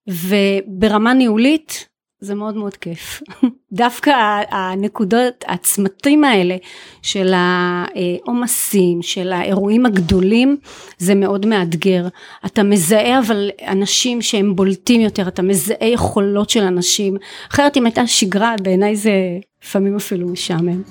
וברמה 0.07 1.13
ניהולית 1.13 1.92
זה 2.23 2.35
מאוד 2.35 2.55
מאוד 2.55 2.75
כיף. 2.75 3.21
דווקא 3.71 4.11
הנקודות, 4.49 5.45
הצמתים 5.47 6.23
האלה 6.23 6.55
של 7.01 7.33
העומסים, 7.35 9.01
של 9.01 9.31
האירועים 9.31 9.85
הגדולים, 9.85 10.57
זה 10.97 11.15
מאוד 11.15 11.45
מאתגר. 11.45 12.07
אתה 12.45 12.63
מזהה 12.63 13.19
אבל 13.19 13.49
אנשים 13.67 14.21
שהם 14.21 14.55
בולטים 14.55 15.01
יותר, 15.01 15.27
אתה 15.27 15.41
מזהה 15.41 15.87
יכולות 15.87 16.49
של 16.49 16.63
אנשים. 16.63 17.17
אחרת 17.51 17.77
אם 17.77 17.85
הייתה 17.85 18.07
שגרה, 18.07 18.55
בעיניי 18.63 18.95
זה 18.95 19.11
לפעמים 19.63 19.95
אפילו 19.95 20.27
משעמם. 20.27 20.81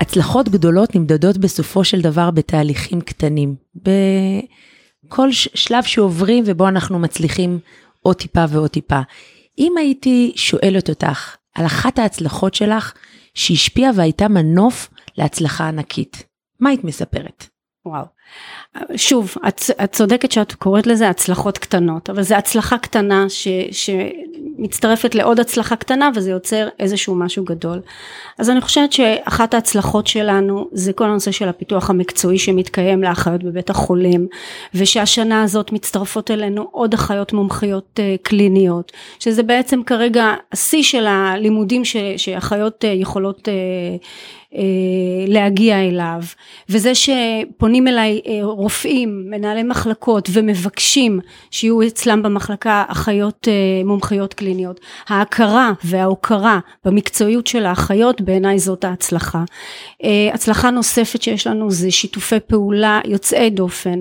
הצלחות 0.00 0.48
גדולות 0.48 0.96
נמדדות 0.96 1.38
בסופו 1.38 1.84
של 1.84 2.00
דבר 2.00 2.30
בתהליכים 2.30 3.00
קטנים. 3.00 3.54
בכל 5.06 5.28
שלב 5.32 5.82
שעוברים 5.82 6.44
ובו 6.46 6.68
אנחנו 6.68 6.98
מצליחים 6.98 7.58
עוד 8.08 8.16
טיפה 8.16 8.44
ועוד 8.48 8.70
טיפה. 8.70 9.00
אם 9.58 9.72
הייתי 9.78 10.32
שואלת 10.36 10.88
אותך 10.88 11.36
על 11.54 11.66
אחת 11.66 11.98
ההצלחות 11.98 12.54
שלך 12.54 12.94
שהשפיעה 13.34 13.90
והייתה 13.96 14.28
מנוף 14.28 14.90
להצלחה 15.18 15.68
ענקית, 15.68 16.24
מה 16.60 16.70
היית 16.70 16.84
מספרת? 16.84 17.46
וואו. 17.86 18.04
שוב, 18.96 19.34
את, 19.48 19.60
את 19.84 19.92
צודקת 19.92 20.32
שאת 20.32 20.52
קוראת 20.52 20.86
לזה 20.86 21.08
הצלחות 21.08 21.58
קטנות, 21.58 22.10
אבל 22.10 22.22
זו 22.22 22.34
הצלחה 22.34 22.78
קטנה 22.78 23.26
ש, 23.28 23.48
שמצטרפת 23.70 25.14
לעוד 25.14 25.40
הצלחה 25.40 25.76
קטנה 25.76 26.10
וזה 26.14 26.30
יוצר 26.30 26.68
איזשהו 26.78 27.14
משהו 27.14 27.44
גדול. 27.44 27.80
אז 28.38 28.50
אני 28.50 28.60
חושבת 28.60 28.92
שאחת 28.92 29.54
ההצלחות 29.54 30.06
שלנו 30.06 30.68
זה 30.72 30.92
כל 30.92 31.04
הנושא 31.04 31.30
של 31.30 31.48
הפיתוח 31.48 31.90
המקצועי 31.90 32.38
שמתקיים 32.38 33.02
לאחיות 33.02 33.42
בבית 33.42 33.70
החולים, 33.70 34.26
ושהשנה 34.74 35.42
הזאת 35.42 35.72
מצטרפות 35.72 36.30
אלינו 36.30 36.68
עוד 36.70 36.94
אחיות 36.94 37.32
מומחיות 37.32 38.00
uh, 38.00 38.22
קליניות, 38.22 38.92
שזה 39.18 39.42
בעצם 39.42 39.82
כרגע 39.82 40.34
השיא 40.52 40.82
של 40.82 41.06
הלימודים 41.06 41.84
ש, 41.84 41.96
שאחיות 42.16 42.84
uh, 42.84 42.86
יכולות 42.86 43.48
אה, 44.54 44.60
להגיע 45.26 45.80
אליו 45.80 46.20
וזה 46.68 46.92
שפונים 46.94 47.88
אליי 47.88 48.14
אה, 48.14 48.17
רופאים 48.42 49.24
מנהלי 49.30 49.62
מחלקות 49.62 50.28
ומבקשים 50.32 51.20
שיהיו 51.50 51.82
אצלם 51.86 52.22
במחלקה 52.22 52.84
אחיות 52.88 53.48
אה, 53.48 53.84
מומחיות 53.84 54.34
קליניות. 54.34 54.80
ההכרה 55.08 55.72
וההוקרה 55.84 56.58
במקצועיות 56.84 57.46
של 57.46 57.66
האחיות 57.66 58.20
בעיניי 58.20 58.58
זאת 58.58 58.84
ההצלחה. 58.84 59.44
הצלחה 60.34 60.70
נוספת 60.70 61.22
שיש 61.22 61.46
לנו 61.46 61.70
זה 61.70 61.90
שיתופי 61.90 62.40
פעולה 62.46 63.00
יוצאי 63.04 63.50
דופן 63.50 64.00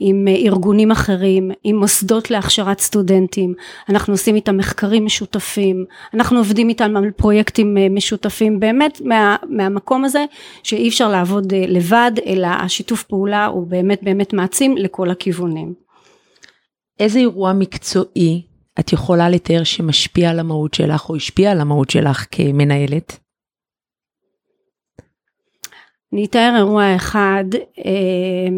עם 0.00 0.28
ארגונים 0.28 0.90
אחרים, 0.90 1.50
עם 1.64 1.76
מוסדות 1.76 2.30
להכשרת 2.30 2.80
סטודנטים, 2.80 3.54
אנחנו 3.88 4.14
עושים 4.14 4.34
איתם 4.34 4.56
מחקרים 4.56 5.04
משותפים, 5.04 5.84
אנחנו 6.14 6.38
עובדים 6.38 6.68
איתם 6.68 6.96
על 6.96 7.10
פרויקטים 7.10 7.76
משותפים, 7.90 8.60
באמת 8.60 9.00
מה, 9.04 9.36
מהמקום 9.48 10.04
הזה 10.04 10.24
שאי 10.62 10.88
אפשר 10.88 11.08
לעבוד 11.08 11.52
אה, 11.52 11.64
לבד, 11.68 12.12
אלא 12.26 12.46
השיתוף 12.46 13.02
פעולה 13.02 13.46
הוא 13.46 13.66
באמת 13.66 14.02
באמת 14.02 14.32
מעצים 14.32 14.76
לכל 14.76 15.10
הכיוונים. 15.10 15.74
איזה 17.00 17.18
אירוע 17.18 17.52
מקצועי 17.52 18.42
את 18.80 18.92
יכולה 18.92 19.30
לתאר 19.30 19.64
שמשפיע 19.64 20.30
על 20.30 20.38
המהות 20.38 20.74
שלך 20.74 21.10
או 21.10 21.16
השפיע 21.16 21.50
על 21.50 21.60
המהות 21.60 21.90
שלך 21.90 22.26
כמנהלת? 22.30 23.18
אני 26.12 26.24
אתאר 26.24 26.54
אירוע 26.56 26.96
אחד, 26.96 27.44
אה, 27.78 28.48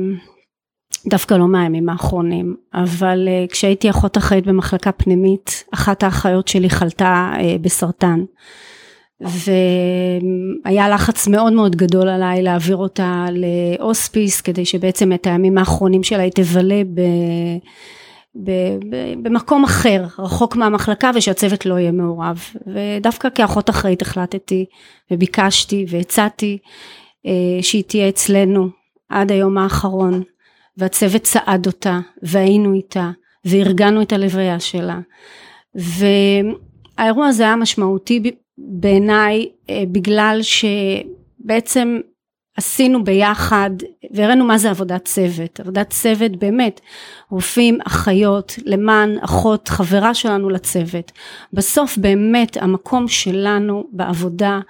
דווקא 1.07 1.35
לא 1.35 1.49
מהימים 1.49 1.89
האחרונים, 1.89 2.57
אבל 2.75 3.29
uh, 3.29 3.53
כשהייתי 3.53 3.91
אחות 3.91 4.19
אחראית 4.19 4.47
במחלקה 4.47 4.93
פנימית, 4.93 5.65
אחת 5.75 6.03
האחיות 6.03 6.49
שלי 6.49 6.71
חלתה 6.71 7.33
uh, 7.35 7.59
בסרטן. 7.61 8.25
והיה 9.21 10.89
לחץ 10.89 11.29
מאוד 11.29 11.53
מאוד 11.53 11.77
גדול 11.77 12.09
עליי 12.09 12.43
להעביר 12.43 12.77
אותה 12.77 13.27
להוספיס 13.31 14.41
כדי 14.41 14.65
שבעצם 14.65 15.13
את 15.13 15.27
הימים 15.27 15.59
האחרונים 15.59 16.03
שלה 16.03 16.23
היא 16.23 16.33
תבלה 16.33 16.83
ב... 16.95 17.01
ב, 18.35 18.51
ב, 18.91 19.15
במקום 19.23 19.65
אחר, 19.65 20.05
רחוק 20.19 20.57
מהמחלקה 20.57 21.11
ושהצוות 21.15 21.67
לא 21.67 21.79
יהיה 21.79 21.93
מעורב. 21.93 22.45
ודווקא 22.67 23.29
כאחות 23.35 23.71
אחראית 23.71 24.03
החלטתי 24.03 24.65
וביקשתי 25.11 25.87
והצעתי 25.89 26.59
אה, 27.27 27.63
שהיא 27.63 27.85
תהיה 27.87 28.09
אצלנו 28.09 28.69
עד 29.09 29.33
היום 29.33 29.59
האחרון. 29.59 30.23
והצוות 30.81 31.23
צעד 31.23 31.67
אותה 31.67 31.99
והיינו 32.23 32.75
איתה 32.75 33.11
וארגנו 33.45 34.03
את 34.03 34.13
הלוויה 34.13 34.61
שלה. 34.61 34.99
והאירוע 35.75 37.27
הזה 37.27 37.43
היה 37.43 37.57
משמעותי 37.57 38.33
בעיניי 38.59 39.49
אה, 39.71 39.83
בגלל 39.93 40.41
שבעצם 40.43 41.99
עשינו 42.57 43.05
ביחד 43.05 43.71
והראינו 44.11 44.45
מה 44.45 44.59
זה 44.59 44.71
עבודת 44.71 45.05
צוות. 45.05 45.61
עבודת 45.61 45.91
צוות 45.91 46.37
באמת 46.37 46.81
רופאים 47.31 47.79
אחיות 47.87 48.55
למען 48.65 49.19
אחות 49.21 49.69
חברה 49.69 50.15
שלנו 50.15 50.51
לצוות. 50.51 51.13
בסוף 51.53 51.99
באמת 51.99 52.57
המקום 52.57 53.09
שלנו 53.09 53.85
בעבודה 53.93 54.61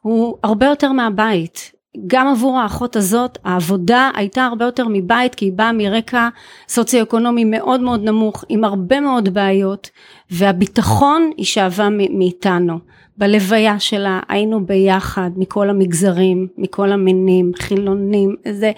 הוא 0.00 0.36
הרבה 0.42 0.66
יותר 0.66 0.92
מהבית 0.92 1.72
גם 2.06 2.28
עבור 2.28 2.58
האחות 2.58 2.96
הזאת 2.96 3.38
העבודה 3.44 4.10
הייתה 4.14 4.44
הרבה 4.44 4.64
יותר 4.64 4.88
מבית 4.88 5.34
כי 5.34 5.44
היא 5.44 5.52
באה 5.52 5.72
מרקע 5.72 6.28
סוציו-אקונומי 6.68 7.44
מאוד 7.44 7.80
מאוד 7.80 8.02
נמוך 8.04 8.44
עם 8.48 8.64
הרבה 8.64 9.00
מאוד 9.00 9.34
בעיות 9.34 9.90
והביטחון 10.30 11.30
היא 11.36 11.46
שאבה 11.46 11.88
מאיתנו. 11.90 12.78
בלוויה 13.18 13.80
שלה 13.80 14.20
היינו 14.28 14.66
ביחד 14.66 15.30
מכל 15.36 15.70
המגזרים, 15.70 16.48
מכל 16.58 16.92
המינים, 16.92 17.52
חילונים, 17.56 18.36
זה 18.52 18.72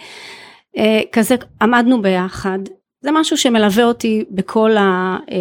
אה, 0.76 1.00
כזה 1.12 1.34
עמדנו 1.62 2.02
ביחד 2.02 2.58
זה 3.00 3.11
משהו 3.12 3.37
שמלווה 3.37 3.85
אותי 3.85 4.25
בכל, 4.31 4.76
ה, 4.76 5.17
אה, 5.31 5.37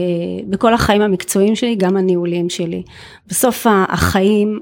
בכל 0.50 0.74
החיים 0.74 1.02
המקצועיים 1.02 1.56
שלי, 1.56 1.76
גם 1.76 1.98
הניהוליים 1.98 2.50
שלי. 2.50 2.84
בסוף 3.28 3.68
החיים, 3.70 4.60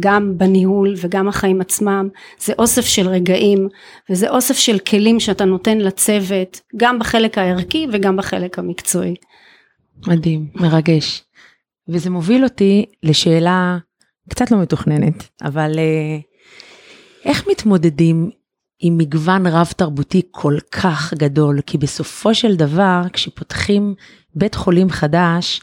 גם 0.00 0.38
בניהול 0.38 0.94
וגם 0.96 1.28
החיים 1.28 1.60
עצמם, 1.60 2.08
זה 2.38 2.52
אוסף 2.58 2.84
של 2.86 3.08
רגעים, 3.08 3.68
וזה 4.10 4.30
אוסף 4.30 4.56
של 4.56 4.78
כלים 4.78 5.20
שאתה 5.20 5.44
נותן 5.44 5.78
לצוות, 5.78 6.60
גם 6.76 6.98
בחלק 6.98 7.38
הערכי 7.38 7.86
וגם 7.92 8.16
בחלק 8.16 8.58
המקצועי. 8.58 9.14
מדהים, 10.06 10.46
מרגש. 10.54 11.24
וזה 11.88 12.10
מוביל 12.10 12.44
אותי 12.44 12.84
לשאלה 13.02 13.78
קצת 14.28 14.50
לא 14.50 14.58
מתוכננת, 14.58 15.28
אבל 15.42 15.78
אה, 15.78 16.18
איך 17.24 17.48
מתמודדים 17.48 18.30
עם 18.84 18.98
מגוון 18.98 19.46
רב 19.46 19.72
תרבותי 19.76 20.22
כל 20.30 20.56
כך 20.72 21.14
גדול, 21.14 21.60
כי 21.60 21.78
בסופו 21.78 22.34
של 22.34 22.56
דבר 22.56 23.02
כשפותחים 23.12 23.94
בית 24.34 24.54
חולים 24.54 24.90
חדש, 24.90 25.60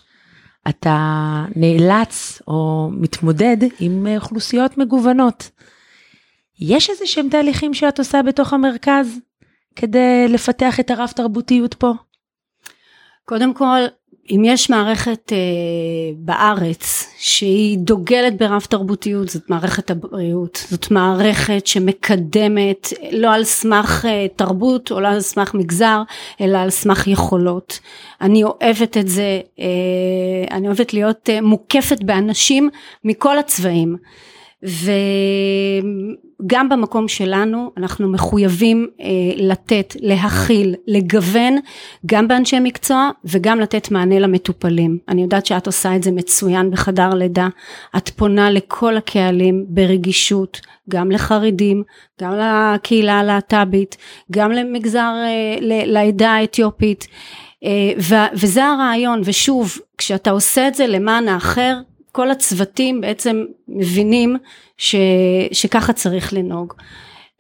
אתה 0.70 1.46
נאלץ 1.56 2.42
או 2.48 2.90
מתמודד 2.94 3.58
עם 3.80 4.08
אוכלוסיות 4.16 4.78
מגוונות. 4.78 5.50
יש 6.60 6.90
איזה 6.90 7.06
שהם 7.06 7.30
תהליכים 7.30 7.74
שאת 7.74 8.00
עושה 8.00 8.22
בתוך 8.24 8.54
המרכז 8.54 9.20
כדי 9.76 10.26
לפתח 10.30 10.80
את 10.80 10.92
הרב 10.92 11.12
תרבותיות 11.16 11.74
פה? 11.74 11.94
קודם 13.26 13.54
כל, 13.54 13.80
אם 14.31 14.41
יש 14.45 14.69
מערכת 14.69 15.33
אה, 15.33 15.38
בארץ 16.17 17.13
שהיא 17.17 17.77
דוגלת 17.77 18.38
ברב 18.38 18.62
תרבותיות 18.62 19.29
זאת 19.29 19.50
מערכת 19.50 19.91
הבריאות. 19.91 20.65
זאת 20.69 20.91
מערכת 20.91 21.67
שמקדמת 21.67 22.93
לא 23.12 23.33
על 23.33 23.43
סמך 23.43 24.05
אה, 24.07 24.27
תרבות 24.36 24.91
או 24.91 25.00
לא 25.00 25.07
על 25.07 25.21
סמך 25.21 25.53
מגזר 25.53 26.01
אלא 26.41 26.57
על 26.57 26.69
סמך 26.69 27.07
יכולות. 27.07 27.79
אני 28.21 28.43
אוהבת 28.43 28.98
את 28.98 29.07
זה 29.07 29.41
אה, 29.59 29.65
אני 30.51 30.67
אוהבת 30.67 30.93
להיות 30.93 31.29
אה, 31.29 31.41
מוקפת 31.41 32.03
באנשים 32.03 32.69
מכל 33.03 33.38
הצבעים 33.38 33.98
וגם 34.63 36.16
במקום 36.70 37.08
שלנו 37.08 37.72
אנחנו 37.78 38.12
מחויבים 38.12 38.88
אה, 39.01 39.06
לתת, 39.36 39.96
להכיל, 40.00 40.75
לגוון 40.88 41.58
גם 42.06 42.28
באנשי 42.28 42.60
מקצוע 42.60 43.10
וגם 43.25 43.60
לתת 43.60 43.92
מענה 43.92 44.20
למטופלים. 44.20 44.98
אני 45.08 45.22
יודעת 45.22 45.46
שאת 45.46 45.68
עושה 45.68 45.96
את 45.96 46.04
זה 46.04 46.12
מצוין 46.12 46.72
בחדר 46.72 47.10
לידה, 47.10 47.48
את 47.98 48.10
פונה 48.10 48.51
לכל 48.51 48.98
הקהלים 48.98 49.66
ברגישות, 49.68 50.62
גם 50.89 51.12
לחרדים, 51.12 51.84
גם 52.22 52.34
לקהילה 52.39 53.20
הלהט"בית, 53.20 53.98
גם 54.32 54.51
למגזר, 54.51 55.13
אה, 55.25 55.58
לעדה 55.86 56.32
האתיופית. 56.32 57.08
אה, 57.63 57.92
וזה 58.34 58.66
הרעיון 58.66 59.22
ושוב 59.25 59.78
כשאתה 59.98 60.32
עושה 60.32 60.68
את 60.68 60.75
זה 60.75 60.88
למען 60.88 61.28
האחר 61.28 61.78
כל 62.12 62.32
הצוותים 62.32 63.01
בעצם 63.01 63.46
מבינים 63.68 64.38
ש, 64.78 64.96
שככה 65.51 65.94
צריך 65.94 66.34
לנהוג. 66.34 66.74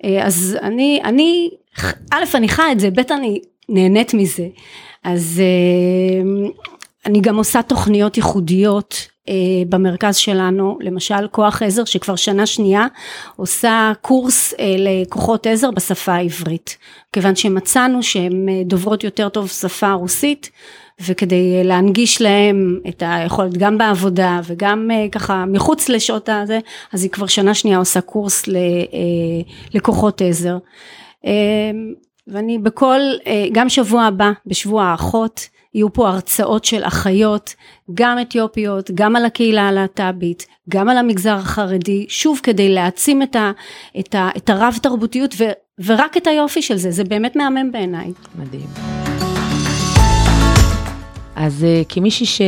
אה, 0.03 0.25
אז 0.25 0.57
אני, 0.61 1.01
אני, 1.03 1.49
א', 2.11 2.23
אני 2.33 2.49
חי 2.49 2.71
את 2.71 2.79
זה, 2.79 2.89
ב', 2.91 2.99
אני 3.11 3.41
נהנית 3.69 4.13
מזה. 4.13 4.47
אז 5.03 5.41
אה, 5.41 6.49
אני 7.05 7.21
גם 7.21 7.37
עושה 7.37 7.61
תוכניות 7.61 8.17
ייחודיות 8.17 9.07
אה, 9.29 9.33
במרכז 9.69 10.15
שלנו, 10.15 10.77
למשל 10.81 11.27
כוח 11.31 11.61
עזר 11.61 11.85
שכבר 11.85 12.15
שנה 12.15 12.45
שנייה 12.45 12.87
עושה 13.35 13.91
קורס 14.01 14.53
לכוחות 14.77 15.47
עזר 15.47 15.71
בשפה 15.71 16.13
העברית, 16.13 16.77
כיוון 17.13 17.35
שמצאנו 17.35 18.03
שהן 18.03 18.63
דוברות 18.65 19.03
יותר 19.03 19.29
טוב 19.29 19.47
שפה 19.47 19.91
רוסית 19.91 20.51
וכדי 21.05 21.63
להנגיש 21.63 22.21
להם 22.21 22.79
את 22.89 23.03
היכולת 23.05 23.57
גם 23.57 23.77
בעבודה 23.77 24.39
וגם 24.43 24.91
אה, 24.91 25.07
ככה 25.11 25.45
מחוץ 25.45 25.89
לשעות 25.89 26.29
הזה, 26.29 26.59
אז 26.93 27.03
היא 27.03 27.11
כבר 27.11 27.27
שנה 27.27 27.53
שנייה 27.53 27.77
עושה 27.77 28.01
קורס 28.01 28.49
אה, 28.49 28.53
לכוחות 29.73 30.21
עזר. 30.21 30.57
אה, 31.25 31.31
ואני 32.27 32.57
בכל, 32.59 32.99
גם 33.51 33.69
שבוע 33.69 34.03
הבא, 34.03 34.31
בשבוע 34.45 34.83
האחות, 34.83 35.49
יהיו 35.73 35.93
פה 35.93 36.09
הרצאות 36.09 36.65
של 36.65 36.83
אחיות, 36.83 37.55
גם 37.93 38.17
אתיופיות, 38.21 38.91
גם 38.93 39.15
על 39.15 39.25
הקהילה 39.25 39.67
הלהט"בית, 39.67 40.47
גם 40.69 40.89
על 40.89 40.97
המגזר 40.97 41.33
החרדי, 41.33 42.05
שוב 42.09 42.39
כדי 42.43 42.69
להעצים 42.69 43.21
את, 43.21 43.35
ה, 43.35 43.51
את, 43.99 44.15
ה, 44.15 44.29
את 44.37 44.49
הרב 44.49 44.77
תרבותיות 44.81 45.35
ו, 45.39 45.43
ורק 45.85 46.17
את 46.17 46.27
היופי 46.27 46.61
של 46.61 46.77
זה, 46.77 46.91
זה 46.91 47.03
באמת 47.03 47.35
מהמם 47.35 47.71
בעיניי. 47.71 48.11
מדהים. 48.39 49.08
אז 51.39 51.65
uh, 51.65 51.85
כמישהי 51.89 52.45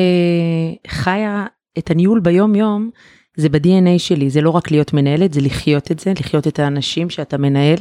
שחיה 0.87 1.45
את 1.77 1.91
הניהול 1.91 2.19
ביום 2.19 2.55
יום, 2.55 2.89
זה 3.37 3.49
ב-DNA 3.49 3.97
שלי, 3.99 4.29
זה 4.29 4.41
לא 4.41 4.49
רק 4.49 4.71
להיות 4.71 4.93
מנהלת, 4.93 5.33
זה 5.33 5.41
לחיות 5.41 5.91
את 5.91 5.99
זה, 5.99 6.13
לחיות 6.19 6.47
את 6.47 6.59
האנשים 6.59 7.09
שאתה 7.09 7.37
מנהל, 7.37 7.77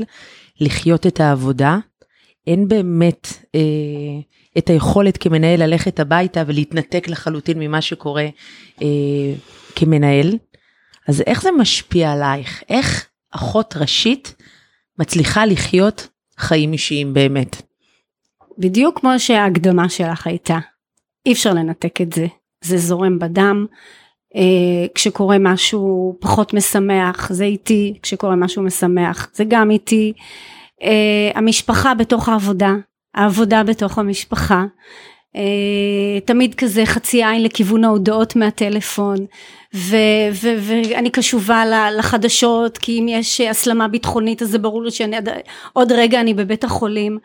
לחיות 0.60 1.06
את 1.06 1.20
העבודה. 1.20 1.78
אין 2.46 2.68
באמת 2.68 3.28
אה, 3.54 3.60
את 4.58 4.70
היכולת 4.70 5.16
כמנהל 5.16 5.62
ללכת 5.62 6.00
הביתה 6.00 6.42
ולהתנתק 6.46 7.08
לחלוטין 7.08 7.58
ממה 7.58 7.80
שקורה 7.80 8.26
אה, 8.82 8.86
כמנהל. 9.76 10.38
אז 11.08 11.22
איך 11.26 11.42
זה 11.42 11.50
משפיע 11.58 12.12
עלייך? 12.12 12.62
איך 12.68 13.08
אחות 13.30 13.74
ראשית 13.76 14.34
מצליחה 14.98 15.46
לחיות 15.46 16.08
חיים 16.38 16.72
אישיים 16.72 17.14
באמת? 17.14 17.62
בדיוק 18.58 19.00
כמו 19.00 19.10
שההקדמה 19.18 19.88
שלך 19.88 20.26
הייתה. 20.26 20.58
אי 21.30 21.34
אפשר 21.34 21.54
לנתק 21.54 22.00
את 22.00 22.12
זה, 22.12 22.26
זה 22.64 22.78
זורם 22.78 23.18
בדם. 23.18 23.66
אה, 24.37 24.87
כשקורה 24.94 25.37
משהו 25.38 26.16
פחות 26.20 26.54
משמח 26.54 27.32
זה 27.32 27.44
איתי, 27.44 27.99
כשקורה 28.02 28.37
משהו 28.37 28.62
משמח 28.62 29.30
זה 29.34 29.44
גם 29.49 29.70
איתי. 29.70 30.12
אה, 30.82 31.30
המשפחה 31.34 31.94
בתוך 31.94 32.28
העבודה, 32.28 32.72
העבודה 33.14 33.62
בתוך 33.62 33.99
המשפחה. 33.99 34.64
Uh, 35.37 36.20
תמיד 36.25 36.54
כזה 36.54 36.86
חצי 36.86 37.25
עין 37.25 37.43
לכיוון 37.43 37.84
ההודעות 37.84 38.36
מהטלפון 38.36 39.16
ואני 39.75 41.10
קשובה 41.10 41.90
לחדשות 41.99 42.78
כי 42.78 42.99
אם 42.99 43.06
יש 43.08 43.40
הסלמה 43.40 43.88
ביטחונית 43.88 44.43
אז 44.43 44.49
זה 44.49 44.58
ברור 44.58 44.82
לי 44.82 44.90
שעוד 44.90 45.93
רגע 45.93 46.21
אני 46.21 46.34
בבית 46.34 46.64
החולים 46.64 47.19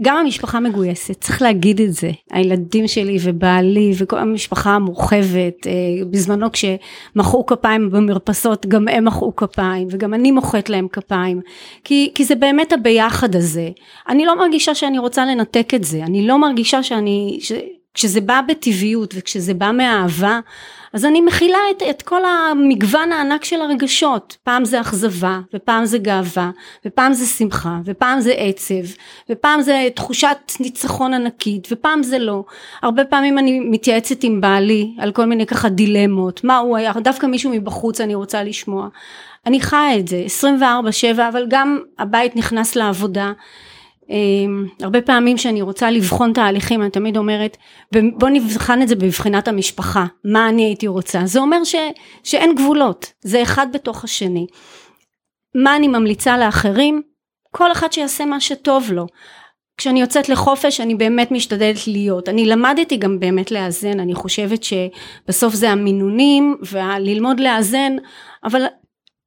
גם 0.00 0.16
המשפחה 0.16 0.60
מגויסת, 0.60 1.20
צריך 1.20 1.42
להגיד 1.42 1.80
את 1.80 1.92
זה, 1.92 2.10
הילדים 2.30 2.88
שלי 2.88 3.16
ובעלי 3.22 3.92
וכל 3.98 4.18
המשפחה 4.18 4.70
המורחבת, 4.70 5.66
אה, 5.66 5.72
בזמנו 6.10 6.46
כשמחאו 6.52 7.46
כפיים 7.46 7.90
במרפסות 7.90 8.66
גם 8.66 8.88
הם 8.88 9.04
מחאו 9.04 9.36
כפיים 9.36 9.88
וגם 9.90 10.14
אני 10.14 10.30
מוחאת 10.30 10.70
להם 10.70 10.88
כפיים, 10.88 11.40
כי, 11.84 12.12
כי 12.14 12.24
זה 12.24 12.34
באמת 12.34 12.72
הביחד 12.72 13.36
הזה, 13.36 13.68
אני 14.08 14.24
לא 14.24 14.38
מרגישה 14.38 14.74
שאני 14.74 14.98
רוצה 14.98 15.24
לנתק 15.26 15.74
את 15.74 15.84
זה, 15.84 16.02
אני 16.04 16.26
לא 16.26 16.38
מרגישה 16.38 16.82
שאני, 16.82 17.38
ש, 17.40 17.52
כשזה 17.94 18.20
בא 18.20 18.40
בטבעיות 18.48 19.14
וכשזה 19.16 19.54
בא 19.54 19.70
מאהבה 19.72 20.40
אז 20.94 21.04
אני 21.04 21.20
מכילה 21.20 21.58
את, 21.70 21.82
את 21.90 22.02
כל 22.02 22.20
המגוון 22.24 23.12
הענק 23.12 23.44
של 23.44 23.60
הרגשות, 23.60 24.36
פעם 24.44 24.64
זה 24.64 24.80
אכזבה, 24.80 25.40
ופעם 25.54 25.84
זה 25.84 25.98
גאווה, 25.98 26.50
ופעם 26.86 27.12
זה 27.12 27.26
שמחה, 27.26 27.78
ופעם 27.84 28.20
זה 28.20 28.32
עצב, 28.32 28.84
ופעם 29.30 29.62
זה 29.62 29.88
תחושת 29.94 30.36
ניצחון 30.60 31.14
ענקית, 31.14 31.68
ופעם 31.70 32.02
זה 32.02 32.18
לא. 32.18 32.44
הרבה 32.82 33.04
פעמים 33.04 33.38
אני 33.38 33.60
מתייעצת 33.60 34.24
עם 34.24 34.40
בעלי 34.40 34.90
על 34.98 35.12
כל 35.12 35.24
מיני 35.24 35.46
ככה 35.46 35.68
דילמות, 35.68 36.44
מה 36.44 36.58
הוא 36.58 36.76
היה, 36.76 36.92
דווקא 37.04 37.26
מישהו 37.26 37.50
מבחוץ 37.50 38.00
אני 38.00 38.14
רוצה 38.14 38.42
לשמוע. 38.42 38.88
אני 39.46 39.60
חיה 39.60 39.98
את 39.98 40.08
זה 40.08 40.24
24/7, 40.26 41.20
אבל 41.28 41.46
גם 41.48 41.78
הבית 41.98 42.36
נכנס 42.36 42.76
לעבודה. 42.76 43.32
אמ, 44.10 44.66
הרבה 44.80 45.02
פעמים 45.02 45.38
שאני 45.38 45.62
רוצה 45.62 45.90
לבחון 45.90 46.32
תהליכים 46.32 46.82
אני 46.82 46.90
תמיד 46.90 47.16
אומרת 47.16 47.56
בוא 47.92 48.28
נבחן 48.28 48.82
את 48.82 48.88
זה 48.88 48.96
בבחינת 48.96 49.48
המשפחה 49.48 50.06
מה 50.24 50.48
אני 50.48 50.64
הייתי 50.64 50.86
רוצה. 50.86 51.20
זה 51.24 51.40
אומר 51.40 51.64
ש, 51.64 51.74
שאין 52.22 52.54
גבולות 52.54 53.12
זה 53.20 53.42
אחד 53.42 53.66
בתוך 53.72 54.04
השני. 54.04 54.46
מה 55.54 55.76
אני 55.76 55.88
ממליצה 55.88 56.38
לאחרים? 56.38 57.02
כל 57.50 57.72
אחד 57.72 57.92
שיעשה 57.92 58.24
מה 58.24 58.40
שטוב 58.40 58.92
לו. 58.92 59.06
כשאני 59.76 60.00
יוצאת 60.00 60.28
לחופש 60.28 60.80
אני 60.80 60.94
באמת 60.94 61.30
משתדלת 61.30 61.86
להיות. 61.86 62.28
אני 62.28 62.46
למדתי 62.46 62.96
גם 62.96 63.20
באמת 63.20 63.50
לאזן 63.50 64.00
אני 64.00 64.14
חושבת 64.14 64.60
שבסוף 64.64 65.54
זה 65.54 65.70
המינונים 65.70 66.56
וללמוד 66.72 67.40
לאזן 67.40 67.96
אבל 68.44 68.62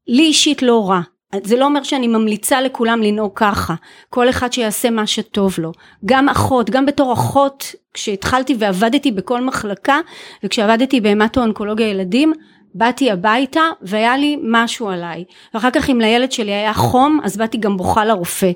לי 0.08 0.24
אישית 0.24 0.62
לא 0.62 0.90
רע 0.90 1.02
זה 1.44 1.58
לא 1.58 1.66
אומר 1.66 1.84
שאני 1.84 2.08
ממליצה 2.08 2.62
לכולם 2.62 3.02
לנהוג 3.02 3.32
ככה, 3.36 3.76
כל 4.10 4.30
אחד 4.30 4.54
שיעשה 4.54 4.90
מה 4.90 5.08
שטוב 5.08 5.56
לו. 5.58 5.72
גם 6.06 6.30
אחות, 6.30 6.70
גם 6.70 6.86
בתור 6.86 7.14
אחות, 7.14 7.76
כשהתחלתי 7.94 8.56
ועבדתי 8.60 9.12
בכל 9.12 9.42
מחלקה, 9.42 10.00
וכשעבדתי 10.44 11.02
בהמטו-אונקולוגיה 11.02 11.88
ילדים, 11.88 12.34
באתי 12.76 13.12
הביתה 13.12 13.62
והיה 13.82 14.18
לי 14.18 14.38
משהו 14.44 14.90
עליי. 14.90 15.24
ואחר 15.54 15.72
כך 15.72 15.90
אם 15.90 16.00
לילד 16.00 16.32
שלי 16.32 16.52
היה 16.52 16.74
חום, 16.74 17.20
אז 17.24 17.38
באתי 17.38 17.58
גם 17.58 17.78
בוכה 17.78 18.06
לרופא. 18.06 18.52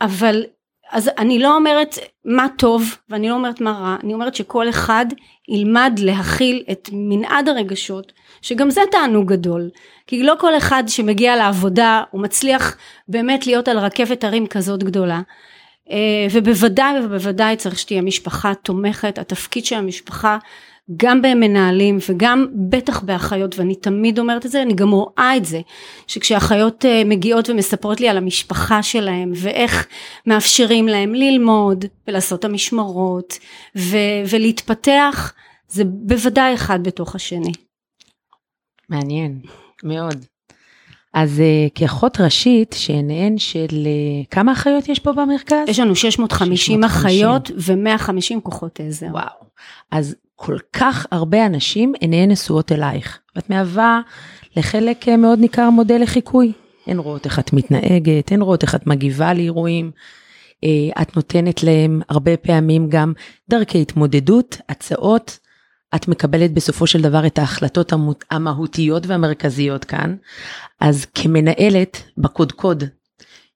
אבל 0.00 0.44
אז 0.90 1.10
אני 1.18 1.38
לא 1.38 1.56
אומרת 1.56 1.98
מה 2.24 2.46
טוב 2.58 2.96
ואני 3.08 3.28
לא 3.28 3.34
אומרת 3.34 3.60
מה 3.60 3.70
רע, 3.70 3.96
אני 4.04 4.14
אומרת 4.14 4.34
שכל 4.34 4.68
אחד 4.68 5.06
ילמד 5.48 5.98
להכיל 6.02 6.64
את 6.70 6.90
מנעד 6.92 7.48
הרגשות, 7.48 8.12
שגם 8.42 8.70
זה 8.70 8.80
תענוג 8.90 9.32
גדול. 9.32 9.70
כי 10.06 10.22
לא 10.22 10.34
כל 10.38 10.56
אחד 10.56 10.82
שמגיע 10.86 11.36
לעבודה 11.36 12.02
הוא 12.10 12.20
מצליח 12.22 12.76
באמת 13.08 13.46
להיות 13.46 13.68
על 13.68 13.78
רכבת 13.78 14.24
הרים 14.24 14.46
כזאת 14.46 14.82
גדולה. 14.82 15.20
אה, 15.90 16.26
ובוודאי 16.32 17.00
ובוודאי 17.04 17.56
צריך 17.56 17.78
שתהיה 17.78 18.02
משפחה 18.02 18.54
תומכת, 18.54 19.18
התפקיד 19.18 19.64
של 19.64 19.76
המשפחה 19.76 20.38
גם 20.96 21.22
במנהלים 21.22 21.98
וגם 22.08 22.46
בטח 22.68 23.00
באחיות 23.00 23.58
ואני 23.58 23.74
תמיד 23.74 24.18
אומרת 24.18 24.46
את 24.46 24.50
זה 24.50 24.62
אני 24.62 24.74
גם 24.74 24.90
רואה 24.90 25.32
את 25.36 25.44
זה 25.44 25.60
שכשאחיות 26.06 26.84
אה, 26.84 27.02
מגיעות 27.04 27.50
ומספרות 27.50 28.00
לי 28.00 28.08
על 28.08 28.16
המשפחה 28.16 28.82
שלהם 28.82 29.32
ואיך 29.34 29.86
מאפשרים 30.26 30.88
להם 30.88 31.14
ללמוד 31.14 31.84
ולעשות 32.08 32.40
את 32.40 32.44
המשמרות 32.44 33.38
ו- 33.76 34.22
ולהתפתח 34.30 35.32
זה 35.68 35.84
בוודאי 35.84 36.54
אחד 36.54 36.82
בתוך 36.82 37.14
השני. 37.14 37.52
מעניין 38.88 39.40
מאוד. 39.84 40.24
אז 41.14 41.38
uh, 41.38 41.70
כאחות 41.74 42.20
ראשית, 42.20 42.74
שעיניהן 42.78 43.38
של 43.38 43.66
uh, 43.66 44.26
כמה 44.30 44.52
אחיות 44.52 44.88
יש 44.88 44.98
פה 44.98 45.12
במרכז? 45.12 45.68
יש 45.68 45.78
לנו 45.78 45.96
650 45.96 46.56
650. 46.56 46.84
אחיות 46.84 47.50
ו-150 47.56 48.40
כוחות 48.42 48.80
עזר. 48.80 49.06
וואו. 49.06 49.48
אז 49.90 50.16
כל 50.40 50.56
כך 50.72 51.06
הרבה 51.10 51.46
אנשים 51.46 51.92
עיניהן 52.00 52.30
נשואות 52.30 52.72
אלייך. 52.72 53.18
ואת 53.36 53.50
מהווה 53.50 54.00
לחלק 54.56 55.08
אה, 55.08 55.16
מאוד 55.16 55.38
ניכר 55.38 55.70
מודל 55.70 56.02
לחיקוי. 56.02 56.52
הן 56.86 56.98
רואות 56.98 57.26
איך 57.26 57.38
את 57.38 57.52
מתנהגת, 57.52 58.32
הן 58.32 58.42
רואות 58.42 58.62
איך 58.62 58.74
את 58.74 58.86
מגיבה 58.86 59.34
לאירועים. 59.34 59.90
אה, 60.64 61.02
את 61.02 61.16
נותנת 61.16 61.62
להם 61.62 62.00
הרבה 62.08 62.36
פעמים 62.36 62.88
גם 62.88 63.12
דרכי 63.48 63.82
התמודדות, 63.82 64.56
הצעות. 64.68 65.38
את 65.94 66.08
מקבלת 66.08 66.52
בסופו 66.52 66.86
של 66.86 67.02
דבר 67.02 67.26
את 67.26 67.38
ההחלטות 67.38 67.92
המהותיות 68.30 69.06
והמרכזיות 69.06 69.84
כאן. 69.84 70.16
אז 70.80 71.06
כמנהלת 71.14 72.02
בקודקוד, 72.18 72.84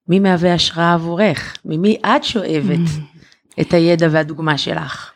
מי 0.09 0.18
מהווה 0.18 0.55
השראה 0.55 0.95
עבורך? 0.95 1.57
ממי 1.64 1.97
את 2.07 2.25
שואבת 2.25 2.90
את 3.61 3.75
הידע 3.75 4.09
והדוגמה 4.11 4.59
שלך? 4.59 5.12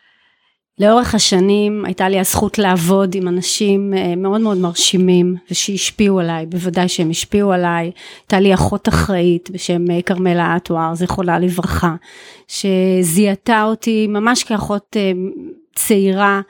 לאורך 0.79 1.15
השנים 1.15 1.85
הייתה 1.85 2.09
לי 2.09 2.21
הזכות 2.21 2.59
לעבוד 2.59 3.15
עם 3.15 3.29
אנשים 3.29 3.95
אה, 3.97 4.17
מאוד 4.17 4.41
מאוד 4.41 4.59
מרשימים 4.59 5.37
ושהשפיעו 5.51 6.21
עליי, 6.21 6.47
בוודאי 6.47 6.89
שהם 6.89 7.11
השפיעו 7.11 7.53
עליי. 7.53 7.91
הייתה 8.21 8.41
לי 8.41 8.55
אחות 8.55 8.89
אחראית 8.89 9.51
בשם 9.51 9.91
אה, 9.91 10.03
כרמלה 10.03 10.57
אטואר, 10.57 10.95
זיכרונה 10.95 11.39
לברכה, 11.39 11.95
שזיהתה 12.49 13.65
אותי 13.65 14.07
ממש 14.07 14.45
כאחות 14.45 14.97
אה, 14.97 15.13
צעירה 15.75 16.41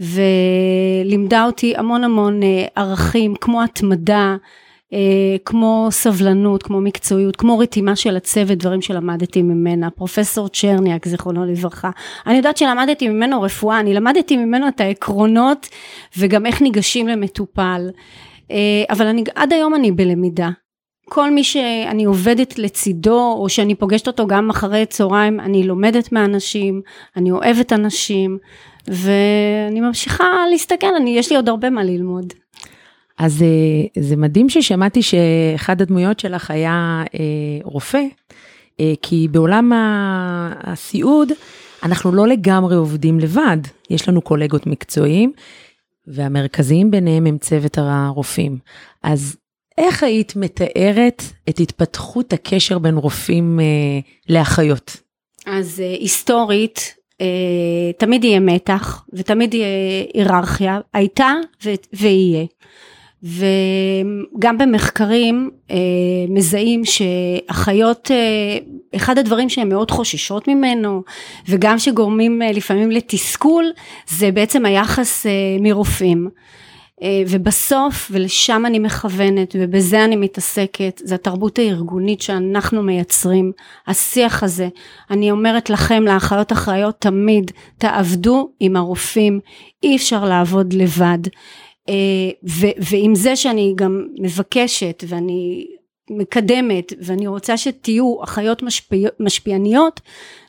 ולימדה 0.00 1.44
אותי 1.44 1.76
המון 1.76 2.04
המון 2.04 2.40
ערכים 2.76 3.34
כמו 3.40 3.62
התמדה. 3.62 4.36
אה, 4.92 5.36
כמו 5.44 5.88
סבלנות, 5.90 6.62
כמו 6.62 6.80
מקצועיות, 6.80 7.36
כמו 7.36 7.58
רתימה 7.58 7.96
של 7.96 8.16
הצוות, 8.16 8.58
דברים 8.58 8.82
שלמדתי 8.82 9.42
ממנה. 9.42 9.90
פרופסור 9.90 10.48
צ'רניאק, 10.48 11.08
זיכרונו 11.08 11.44
לברכה. 11.44 11.90
אני 12.26 12.36
יודעת 12.36 12.56
שלמדתי 12.56 13.08
ממנו 13.08 13.42
רפואה, 13.42 13.80
אני 13.80 13.94
למדתי 13.94 14.36
ממנו 14.36 14.68
את 14.68 14.80
העקרונות 14.80 15.68
וגם 16.18 16.46
איך 16.46 16.62
ניגשים 16.62 17.08
למטופל. 17.08 17.90
אה, 18.50 18.56
אבל 18.90 19.06
אני, 19.06 19.24
עד 19.34 19.52
היום 19.52 19.74
אני 19.74 19.92
בלמידה. 19.92 20.50
כל 21.08 21.30
מי 21.30 21.44
שאני 21.44 22.04
עובדת 22.04 22.58
לצידו, 22.58 23.36
או 23.38 23.48
שאני 23.48 23.74
פוגשת 23.74 24.06
אותו 24.06 24.26
גם 24.26 24.50
אחרי 24.50 24.86
צהריים, 24.86 25.40
אני 25.40 25.62
לומדת 25.62 26.12
מאנשים, 26.12 26.82
אני 27.16 27.30
אוהבת 27.30 27.72
אנשים, 27.72 28.38
ואני 28.88 29.80
ממשיכה 29.80 30.26
להסתכל, 30.50 30.94
אני, 30.96 31.18
יש 31.18 31.30
לי 31.30 31.36
עוד 31.36 31.48
הרבה 31.48 31.70
מה 31.70 31.84
ללמוד. 31.84 32.32
אז 33.22 33.42
אה, 33.42 34.02
זה 34.02 34.16
מדהים 34.16 34.48
ששמעתי 34.48 35.02
שאחד 35.02 35.82
הדמויות 35.82 36.20
שלך 36.20 36.50
היה 36.50 37.02
אה, 37.14 37.20
רופא, 37.64 38.02
אה, 38.80 38.92
כי 39.02 39.28
בעולם 39.30 39.72
הסיעוד 40.62 41.32
אנחנו 41.82 42.12
לא 42.12 42.26
לגמרי 42.26 42.76
עובדים 42.76 43.20
לבד, 43.20 43.56
יש 43.90 44.08
לנו 44.08 44.20
קולגות 44.20 44.66
מקצועיים, 44.66 45.32
והמרכזיים 46.06 46.90
ביניהם 46.90 47.26
הם 47.26 47.38
צוות 47.38 47.78
הרופאים. 47.78 48.58
אז 49.02 49.36
איך 49.78 50.02
היית 50.02 50.36
מתארת 50.36 51.22
את 51.48 51.60
התפתחות 51.60 52.32
הקשר 52.32 52.78
בין 52.78 52.96
רופאים 52.96 53.60
אה, 53.60 53.64
לאחיות? 54.28 54.96
אז 55.46 55.80
אה, 55.80 55.96
היסטורית, 56.00 56.94
אה, 57.20 57.26
תמיד 57.98 58.24
יהיה 58.24 58.40
מתח 58.40 59.04
ותמיד 59.12 59.54
יהיה 59.54 59.66
היררכיה, 60.14 60.80
הייתה 60.94 61.32
ו- 61.64 61.74
ויהיה. 61.92 62.44
וגם 63.22 64.58
במחקרים 64.58 65.50
אה, 65.70 65.76
מזהים 66.28 66.82
שאחיות, 66.84 68.10
אה, 68.10 68.58
אחד 68.96 69.18
הדברים 69.18 69.48
שהן 69.48 69.68
מאוד 69.68 69.90
חוששות 69.90 70.48
ממנו 70.48 71.02
וגם 71.48 71.78
שגורמים 71.78 72.42
אה, 72.42 72.52
לפעמים 72.52 72.90
לתסכול 72.90 73.64
זה 74.08 74.30
בעצם 74.30 74.64
היחס 74.66 75.26
מרופאים. 75.60 76.28
ובסוף, 77.28 78.10
ולשם 78.10 78.66
אני 78.66 78.78
מכוונת 78.78 79.56
ובזה 79.58 80.04
אני 80.04 80.16
מתעסקת, 80.16 81.00
זה 81.04 81.14
התרבות 81.14 81.58
הארגונית 81.58 82.22
שאנחנו 82.22 82.82
מייצרים, 82.82 83.52
השיח 83.86 84.42
הזה. 84.42 84.68
אני 85.10 85.30
אומרת 85.30 85.70
לכם, 85.70 86.02
לאחיות 86.02 86.52
אחראיות, 86.52 87.00
תמיד 87.00 87.50
תעבדו 87.78 88.50
עם 88.60 88.76
הרופאים, 88.76 89.40
אי 89.82 89.96
אפשר 89.96 90.24
לעבוד 90.24 90.72
לבד. 90.72 91.18
אה, 91.88 91.94
ועם 92.90 93.14
זה 93.14 93.36
שאני 93.36 93.72
גם 93.76 94.06
מבקשת 94.18 95.04
ואני 95.08 95.66
מקדמת 96.10 96.92
ואני 97.00 97.26
רוצה 97.26 97.56
שתהיו 97.56 98.24
אחיות 98.24 98.62
משפיע, 98.62 99.08
משפיעניות, 99.20 100.00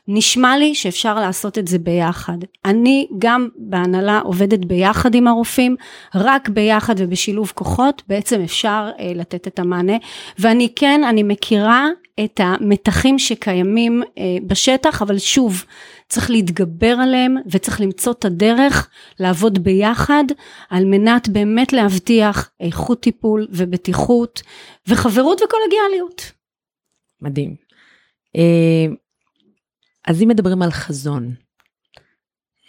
נשמע 0.07 0.57
לי 0.57 0.75
שאפשר 0.75 1.15
לעשות 1.15 1.57
את 1.57 1.67
זה 1.67 1.79
ביחד. 1.79 2.37
אני 2.65 3.07
גם 3.19 3.49
בהנהלה 3.57 4.19
עובדת 4.19 4.65
ביחד 4.65 5.15
עם 5.15 5.27
הרופאים, 5.27 5.75
רק 6.15 6.49
ביחד 6.49 6.95
ובשילוב 6.97 7.51
כוחות 7.55 8.01
בעצם 8.07 8.41
אפשר 8.41 8.89
אה, 8.99 9.11
לתת 9.15 9.47
את 9.47 9.59
המענה. 9.59 9.97
ואני 10.39 10.69
כן, 10.75 11.01
אני 11.03 11.23
מכירה 11.23 11.87
את 12.23 12.39
המתחים 12.43 13.19
שקיימים 13.19 14.03
אה, 14.17 14.37
בשטח, 14.47 15.01
אבל 15.01 15.17
שוב, 15.17 15.65
צריך 16.13 16.29
להתגבר 16.29 16.95
עליהם 17.01 17.35
וצריך 17.51 17.81
למצוא 17.81 18.11
את 18.11 18.25
הדרך 18.25 18.89
לעבוד 19.19 19.63
ביחד 19.63 20.23
על 20.69 20.85
מנת 20.85 21.29
באמת 21.29 21.73
להבטיח 21.73 22.49
איכות 22.59 23.01
טיפול 23.01 23.47
ובטיחות 23.51 24.41
וחברות 24.87 25.41
וקולגיאליות. 25.41 26.31
מדהים. 27.21 27.55
אה, 28.35 28.93
אז 30.07 30.21
אם 30.21 30.27
מדברים 30.27 30.61
על 30.61 30.71
חזון 30.71 31.35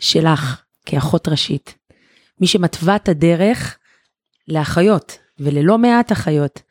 שלך 0.01 0.63
כאחות 0.87 1.29
ראשית, 1.29 1.75
מי 2.41 2.47
שמתווה 2.47 2.97
את 2.97 3.09
הדרך 3.09 3.79
לאחיות 4.49 5.19
וללא 5.39 5.79
מעט 5.79 6.13
אחיות, 6.13 6.63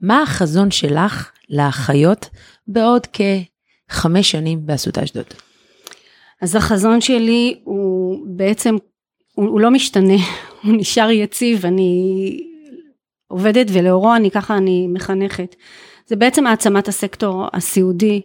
מה 0.00 0.22
החזון 0.22 0.70
שלך 0.70 1.30
לאחיות 1.48 2.28
בעוד 2.66 3.06
כחמש 3.06 4.30
שנים 4.30 4.66
באסותא 4.66 5.04
אשדוד? 5.04 5.47
אז 6.42 6.54
החזון 6.54 7.00
שלי 7.00 7.60
הוא 7.64 8.26
בעצם, 8.26 8.76
הוא, 9.34 9.48
הוא 9.48 9.60
לא 9.60 9.70
משתנה, 9.70 10.16
הוא 10.64 10.74
נשאר 10.76 11.10
יציב, 11.10 11.66
אני 11.66 12.44
עובדת 13.28 13.66
ולאורו 13.72 14.14
אני 14.14 14.30
ככה 14.30 14.56
אני 14.56 14.86
מחנכת. 14.86 15.56
זה 16.06 16.16
בעצם 16.16 16.46
העצמת 16.46 16.88
הסקטור 16.88 17.46
הסיעודי. 17.52 18.20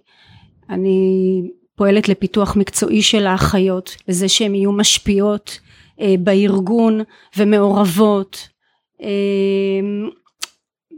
אני 0.69 1.41
פועלת 1.75 2.09
לפיתוח 2.09 2.55
מקצועי 2.55 3.01
של 3.01 3.27
האחיות, 3.27 3.95
לזה 4.07 4.29
שהן 4.29 4.55
יהיו 4.55 4.71
משפיעות 4.71 5.59
אה, 6.01 6.15
בארגון 6.19 7.01
ומעורבות. 7.37 8.47
אה, 9.01 9.09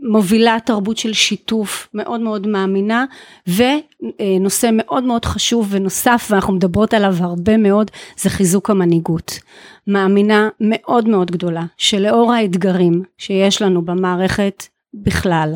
מובילה 0.05 0.57
תרבות 0.65 0.97
של 0.97 1.13
שיתוף 1.13 1.87
מאוד 1.93 2.21
מאוד 2.21 2.47
מאמינה 2.47 3.05
ונושא 3.47 4.69
מאוד 4.73 5.03
מאוד 5.03 5.25
חשוב 5.25 5.67
ונוסף 5.69 6.27
ואנחנו 6.31 6.53
מדברות 6.53 6.93
עליו 6.93 7.15
הרבה 7.19 7.57
מאוד 7.57 7.91
זה 8.17 8.29
חיזוק 8.29 8.69
המנהיגות. 8.69 9.39
מאמינה 9.87 10.49
מאוד 10.59 11.07
מאוד 11.07 11.31
גדולה 11.31 11.63
שלאור 11.77 12.33
האתגרים 12.33 13.03
שיש 13.17 13.61
לנו 13.61 13.81
במערכת 13.81 14.63
בכלל 14.93 15.53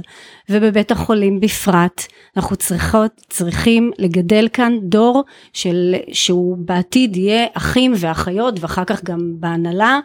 ובבית 0.50 0.92
החולים 0.92 1.40
בפרט 1.40 2.04
אנחנו 2.38 2.56
צריכות 2.56 3.12
צריכים 3.30 3.92
לגדל 4.00 4.48
כאן 4.54 4.78
דור 4.82 5.24
של 5.54 5.96
שהוא 6.12 6.58
בעתיד 6.58 7.16
יהיה 7.18 7.46
אחים 7.54 7.94
ואחיות 7.96 8.60
ואחר 8.60 8.84
כך 8.86 9.04
גם 9.04 9.20
בהנהלה 9.40 10.00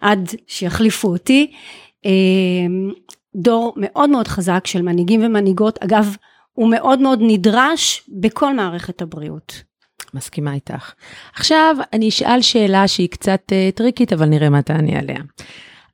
עד 0.00 0.28
שיחליפו 0.46 1.08
אותי 1.08 1.52
דור 3.36 3.74
מאוד 3.76 4.10
מאוד 4.10 4.28
חזק 4.28 4.66
של 4.66 4.82
מנהיגים 4.82 5.24
ומנהיגות, 5.24 5.78
אגב, 5.78 6.16
הוא 6.52 6.70
מאוד 6.70 7.00
מאוד 7.00 7.18
נדרש 7.22 8.10
בכל 8.20 8.54
מערכת 8.54 9.02
הבריאות. 9.02 9.62
מסכימה 10.14 10.54
איתך. 10.54 10.92
עכשיו 11.34 11.76
אני 11.92 12.08
אשאל 12.08 12.42
שאלה 12.42 12.88
שהיא 12.88 13.08
קצת 13.08 13.40
uh, 13.48 13.76
טריקית, 13.76 14.12
אבל 14.12 14.26
נראה 14.26 14.50
מה 14.50 14.62
תעני 14.62 14.96
עליה. 14.96 15.18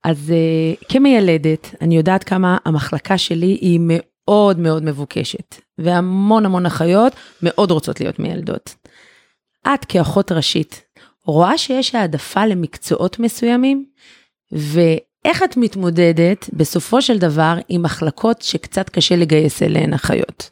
אז 0.05 0.33
uh, 0.33 0.85
כמיילדת, 0.89 1.75
אני 1.81 1.97
יודעת 1.97 2.25
כמה 2.25 2.59
המחלקה 2.65 3.19
שלי 3.19 3.59
היא 3.61 3.81
מאוד 3.83 4.59
מאוד 4.59 4.85
מבוקשת, 4.85 5.55
והמון 5.79 6.47
המון 6.47 6.67
אחיות 6.67 7.13
מאוד 7.43 7.71
רוצות 7.71 8.01
להיות 8.01 8.19
מיילדות. 8.19 8.75
את 9.75 9.85
כאחות 9.85 10.33
ראשית, 10.33 10.83
רואה 11.27 11.59
שיש 11.59 11.95
העדפה 11.95 12.47
למקצועות 12.47 13.19
מסוימים? 13.19 13.85
איך 15.25 15.43
את 15.43 15.57
מתמודדת 15.57 16.51
בסופו 16.53 17.03
של 17.03 17.19
דבר 17.19 17.55
עם 17.69 17.83
מחלקות 17.83 18.43
שקצת 18.43 18.89
קשה 18.89 19.17
לגייס 19.17 19.63
אליהן 19.63 19.95
אחיות? 19.95 20.51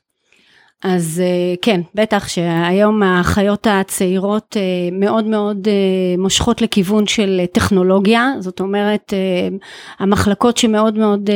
אז 0.82 1.22
אה, 1.24 1.54
כן, 1.62 1.80
בטח 1.94 2.28
שהיום 2.28 3.02
האחיות 3.02 3.66
הצעירות 3.70 4.56
אה, 4.56 4.62
מאוד 4.92 5.24
מאוד 5.24 5.68
אה, 5.68 6.22
מושכות 6.22 6.62
לכיוון 6.62 7.06
של 7.06 7.40
טכנולוגיה, 7.52 8.32
זאת 8.38 8.60
אומרת 8.60 9.14
המחלקות 9.98 10.56
שמאוד 10.56 10.98
מאוד 10.98 11.30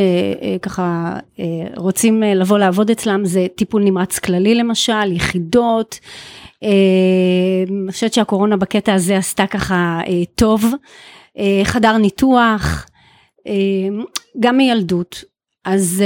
ככה 0.63 1.17
רוצים 1.77 2.23
לבוא 2.23 2.59
לעבוד 2.59 2.91
אצלם 2.91 3.25
זה 3.25 3.47
טיפול 3.55 3.83
נמרץ 3.85 4.19
כללי 4.19 4.55
למשל, 4.55 5.13
יחידות, 5.13 5.99
אני 6.63 7.93
חושבת 7.93 8.13
שהקורונה 8.13 8.57
בקטע 8.57 8.95
הזה 8.95 9.17
עשתה 9.17 9.47
ככה 9.47 10.01
טוב, 10.35 10.65
חדר 11.65 11.97
ניתוח, 11.97 12.87
גם 14.41 14.57
מילדות. 14.57 15.25
אז 15.65 16.03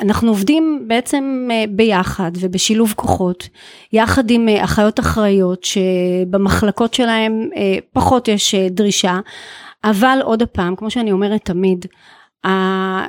אנחנו 0.00 0.28
עובדים 0.28 0.84
בעצם 0.86 1.48
אה, 1.50 1.64
ביחד 1.68 2.32
ובשילוב 2.40 2.92
כוחות, 2.96 3.48
יחד 3.92 4.30
עם 4.30 4.48
אה, 4.48 4.64
אחיות 4.64 5.00
אחראיות 5.00 5.64
שבמחלקות 5.64 6.94
שלהם 6.94 7.48
אה, 7.56 7.78
פחות 7.92 8.28
יש 8.28 8.54
דרישה, 8.54 9.18
אבל 9.84 10.18
עוד 10.22 10.42
פעם, 10.42 10.76
כמו 10.76 10.90
שאני 10.90 11.12
אומרת 11.12 11.44
תמיד, 11.44 11.86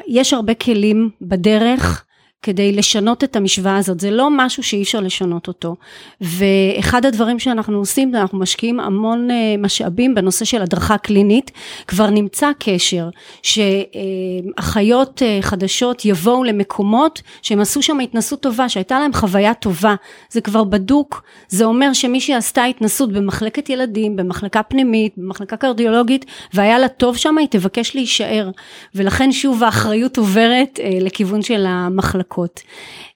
יש 0.07 0.33
הרבה 0.33 0.53
כלים 0.53 1.09
בדרך 1.21 2.05
כדי 2.43 2.71
לשנות 2.71 3.23
את 3.23 3.35
המשוואה 3.35 3.77
הזאת, 3.77 3.99
זה 3.99 4.11
לא 4.11 4.27
משהו 4.31 4.63
שאי 4.63 4.83
אפשר 4.83 4.99
לשנות 4.99 5.47
אותו. 5.47 5.75
ואחד 6.21 7.05
הדברים 7.05 7.39
שאנחנו 7.39 7.77
עושים, 7.77 8.15
אנחנו 8.15 8.39
משקיעים 8.39 8.79
המון 8.79 9.31
אה, 9.31 9.55
משאבים 9.57 10.15
בנושא 10.15 10.45
של 10.45 10.61
הדרכה 10.61 10.97
קלינית, 10.97 11.51
כבר 11.87 12.09
נמצא 12.09 12.51
קשר 12.59 13.09
שאחיות 13.43 15.21
אה, 15.23 15.39
חדשות 15.41 16.05
יבואו 16.05 16.43
למקומות 16.43 17.21
שהם 17.41 17.59
עשו 17.59 17.81
שם 17.81 17.99
התנסות 17.99 18.41
טובה, 18.41 18.69
שהייתה 18.69 18.99
להם 18.99 19.13
חוויה 19.13 19.53
טובה, 19.53 19.95
זה 20.29 20.41
כבר 20.41 20.63
בדוק, 20.63 21.23
זה 21.49 21.65
אומר 21.65 21.93
שמי 21.93 22.21
שעשתה 22.21 22.63
התנסות 22.63 23.11
במחלקת 23.11 23.69
ילדים, 23.69 24.15
במחלקה 24.15 24.63
פנימית, 24.63 25.13
במחלקה 25.17 25.57
קרדיולוגית, 25.57 26.25
והיה 26.53 26.79
לה 26.79 26.87
טוב 26.87 27.17
שם, 27.17 27.37
היא 27.37 27.47
תבקש 27.47 27.95
להישאר. 27.95 28.49
ולכן 28.95 29.31
שוב 29.31 29.63
האחריות 29.63 30.17
עוברת 30.17 30.79
אה, 30.83 30.89
לכיוון 31.01 31.41
של 31.41 31.65
המחלקה. 31.67 32.28
מחלקות. 32.29 32.61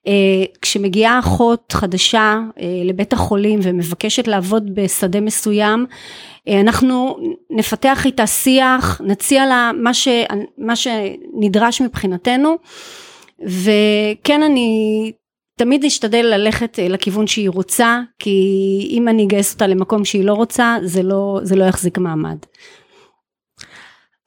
אה, 0.08 0.46
כשמגיעה 0.62 1.20
אחות 1.20 1.72
חדשה 1.72 2.40
אה, 2.60 2.82
לבית 2.86 3.14
החולים 3.14 3.60
ומבקשת 3.64 4.28
לעבוד 4.28 4.76
בשדה 4.76 5.22
מסוים, 5.22 5.86
אה, 6.48 6.62
אנחנו 6.62 7.18
נפתח 7.50 8.06
איתה 8.06 8.28
שיח, 8.28 9.02
נציע 9.04 9.46
לה 9.46 9.72
מה, 9.82 9.94
ש, 9.94 10.08
מה 10.58 10.76
שנדרש 10.76 11.82
מבחינתנו, 11.82 12.56
וכן 13.40 14.44
אני 14.44 15.12
תמיד 15.58 15.86
אשתדל 15.86 16.26
ללכת 16.26 16.80
לכיוון 16.90 17.28
שהיא 17.28 17.50
רוצה, 17.50 18.02
כי 18.20 18.88
אם 18.90 19.08
אני 19.08 19.24
אגייס 19.24 19.54
אותה 19.54 19.68
למקום 19.68 20.06
שהיא 20.06 20.26
לא 20.26 20.34
רוצה, 20.34 20.78
זה 20.84 21.04
לא, 21.04 21.40
זה 21.44 21.56
לא 21.56 21.64
יחזיק 21.64 21.98
מעמד. 21.98 22.38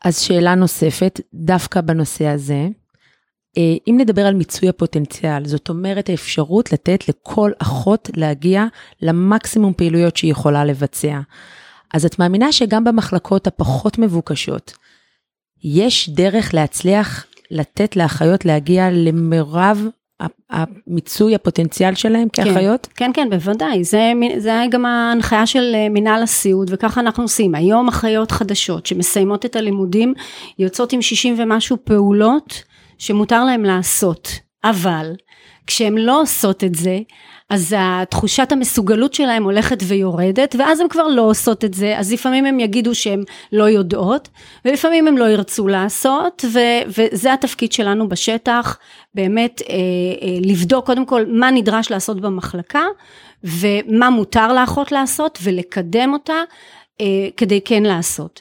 אז 0.05 0.21
שאלה 0.21 0.55
נוספת, 0.55 1.21
דווקא 1.35 1.81
בנושא 1.81 2.27
הזה, 2.27 2.69
אם 3.89 3.97
נדבר 3.99 4.27
על 4.27 4.35
מיצוי 4.35 4.69
הפוטנציאל, 4.69 5.47
זאת 5.47 5.69
אומרת 5.69 6.09
האפשרות 6.09 6.73
לתת 6.73 7.09
לכל 7.09 7.51
אחות 7.59 8.11
להגיע 8.17 8.65
למקסימום 9.03 9.73
פעילויות 9.77 10.17
שהיא 10.17 10.31
יכולה 10.31 10.65
לבצע. 10.65 11.21
אז 11.95 12.05
את 12.05 12.19
מאמינה 12.19 12.53
שגם 12.53 12.85
במחלקות 12.85 13.47
הפחות 13.47 13.99
מבוקשות, 13.99 14.73
יש 15.65 16.11
דרך 16.11 16.55
להצליח 16.55 17.27
לתת 17.51 17.97
לאחיות 17.97 18.45
להגיע 18.45 18.89
למרב 18.91 19.87
המיצוי 20.51 21.35
הפוטנציאל 21.35 21.95
שלהם 21.95 22.29
כאחיות? 22.29 22.87
כן, 22.87 23.13
כן, 23.13 23.13
כן, 23.15 23.31
בוודאי. 23.31 23.85
זה, 23.85 24.13
זה 24.39 24.53
גם 24.71 24.87
ההנחיה 24.87 25.47
של 25.47 25.73
אה, 25.75 25.89
מנהל 25.89 26.23
הסיעוד, 26.23 26.71
וככה 26.73 27.01
אנחנו 27.01 27.23
עושים. 27.23 27.55
היום 27.55 27.89
אחיות 27.89 28.31
חדשות 28.31 28.87
שמסיימות 28.87 29.45
את 29.45 29.57
הלימודים, 29.57 30.15
יוצאות 30.59 30.93
עם 30.93 31.03
60 31.03 31.35
ומשהו 31.39 31.77
פעולות. 31.85 32.63
שמותר 32.99 33.45
להם 33.45 33.65
לעשות, 33.65 34.29
אבל 34.65 35.13
כשהן 35.67 35.99
לא 35.99 36.21
עושות 36.21 36.65
את 36.65 36.75
זה, 36.75 36.99
אז 37.51 37.75
התחושת 37.79 38.53
המסוגלות 38.53 39.15
שלהם 39.15 39.45
הולכת 39.45 39.79
ויורדת, 39.87 40.57
ואז 40.59 40.81
הן 40.81 40.89
כבר 40.89 41.07
לא 41.07 41.23
עושות 41.23 41.65
את 41.65 41.75
זה, 41.75 41.99
אז 41.99 42.13
לפעמים 42.13 42.47
הם 42.47 42.61
יגידו 42.61 42.95
שהן 42.95 43.25
לא 43.53 43.65
יודעות, 43.65 44.29
ולפעמים 44.65 45.09
הם 45.09 45.19
לא 45.19 45.25
ירצו 45.25 45.69
לעשות, 45.69 46.45
ו- 46.53 46.89
וזה 47.13 47.33
התפקיד 47.33 47.73
שלנו 47.73 48.09
בשטח, 48.09 48.79
באמת 49.15 49.63
אה, 49.63 49.75
אה, 49.75 50.39
לבדוק 50.41 50.87
קודם 50.87 51.07
כל 51.07 51.25
מה 51.29 51.51
נדרש 51.51 51.91
לעשות 51.91 52.21
במחלקה, 52.21 52.85
ומה 53.45 54.11
מותר 54.11 54.53
לאחות 54.53 54.93
לעשות, 54.93 55.39
ולקדם 55.43 56.13
אותה 56.13 56.43
אה, 57.01 57.29
כדי 57.37 57.61
כן 57.65 57.83
לעשות. 57.83 58.41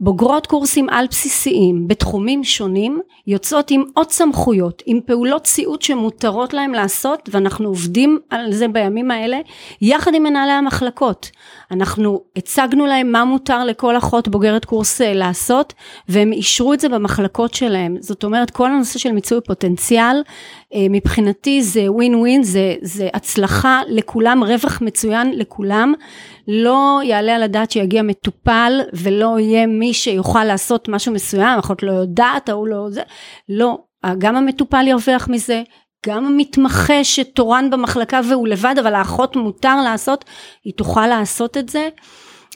בוגרות 0.00 0.46
קורסים 0.46 0.88
על 0.88 1.06
בסיסיים 1.10 1.88
בתחומים 1.88 2.44
שונים 2.44 3.00
יוצאות 3.26 3.70
עם 3.70 3.82
עוד 3.94 4.10
סמכויות, 4.10 4.82
עם 4.86 5.00
פעולות 5.06 5.46
סיעוד 5.46 5.82
שמותרות 5.82 6.54
להם 6.54 6.72
לעשות 6.72 7.28
ואנחנו 7.32 7.68
עובדים 7.68 8.18
על 8.30 8.52
זה 8.52 8.68
בימים 8.68 9.10
האלה 9.10 9.38
יחד 9.80 10.14
עם 10.14 10.22
מנהלי 10.22 10.52
המחלקות. 10.52 11.30
אנחנו 11.74 12.20
הצגנו 12.36 12.86
להם 12.86 13.12
מה 13.12 13.24
מותר 13.24 13.64
לכל 13.64 13.96
אחות 13.96 14.28
בוגרת 14.28 14.64
קורס 14.64 15.00
אה, 15.00 15.12
לעשות 15.12 15.72
והם 16.08 16.32
אישרו 16.32 16.72
את 16.72 16.80
זה 16.80 16.88
במחלקות 16.88 17.54
שלהם. 17.54 17.96
זאת 18.00 18.24
אומרת 18.24 18.50
כל 18.50 18.70
הנושא 18.70 18.98
של 18.98 19.12
מיצוי 19.12 19.40
פוטנציאל 19.46 20.22
אה, 20.74 20.86
מבחינתי 20.90 21.62
זה 21.62 21.92
ווין 21.92 22.14
ווין, 22.14 22.42
זה, 22.42 22.74
זה 22.82 23.08
הצלחה 23.14 23.80
לכולם, 23.88 24.44
רווח 24.44 24.82
מצוין 24.82 25.32
לכולם. 25.38 25.94
לא 26.48 27.00
יעלה 27.04 27.34
על 27.34 27.42
הדעת 27.42 27.70
שיגיע 27.70 28.02
מטופל 28.02 28.80
ולא 28.92 29.38
יהיה 29.38 29.66
מי 29.66 29.94
שיוכל 29.94 30.44
לעשות 30.44 30.88
משהו 30.88 31.12
מסוים, 31.12 31.58
אחות 31.58 31.82
לא 31.82 31.92
יודעת, 31.92 32.48
ההוא 32.48 32.68
לא 32.68 32.86
זה, 32.90 33.02
לא, 33.48 33.78
גם 34.18 34.36
המטופל 34.36 34.86
ירוויח 34.88 35.28
מזה, 35.28 35.62
גם 36.06 36.26
המתמחה 36.26 37.04
שתורן 37.04 37.70
במחלקה 37.70 38.20
והוא 38.30 38.48
לבד, 38.48 38.74
אבל 38.80 38.94
האחות 38.94 39.36
מותר 39.36 39.82
לעשות, 39.84 40.24
היא 40.64 40.74
תוכל 40.76 41.06
לעשות 41.06 41.56
את 41.56 41.68
זה, 41.68 41.88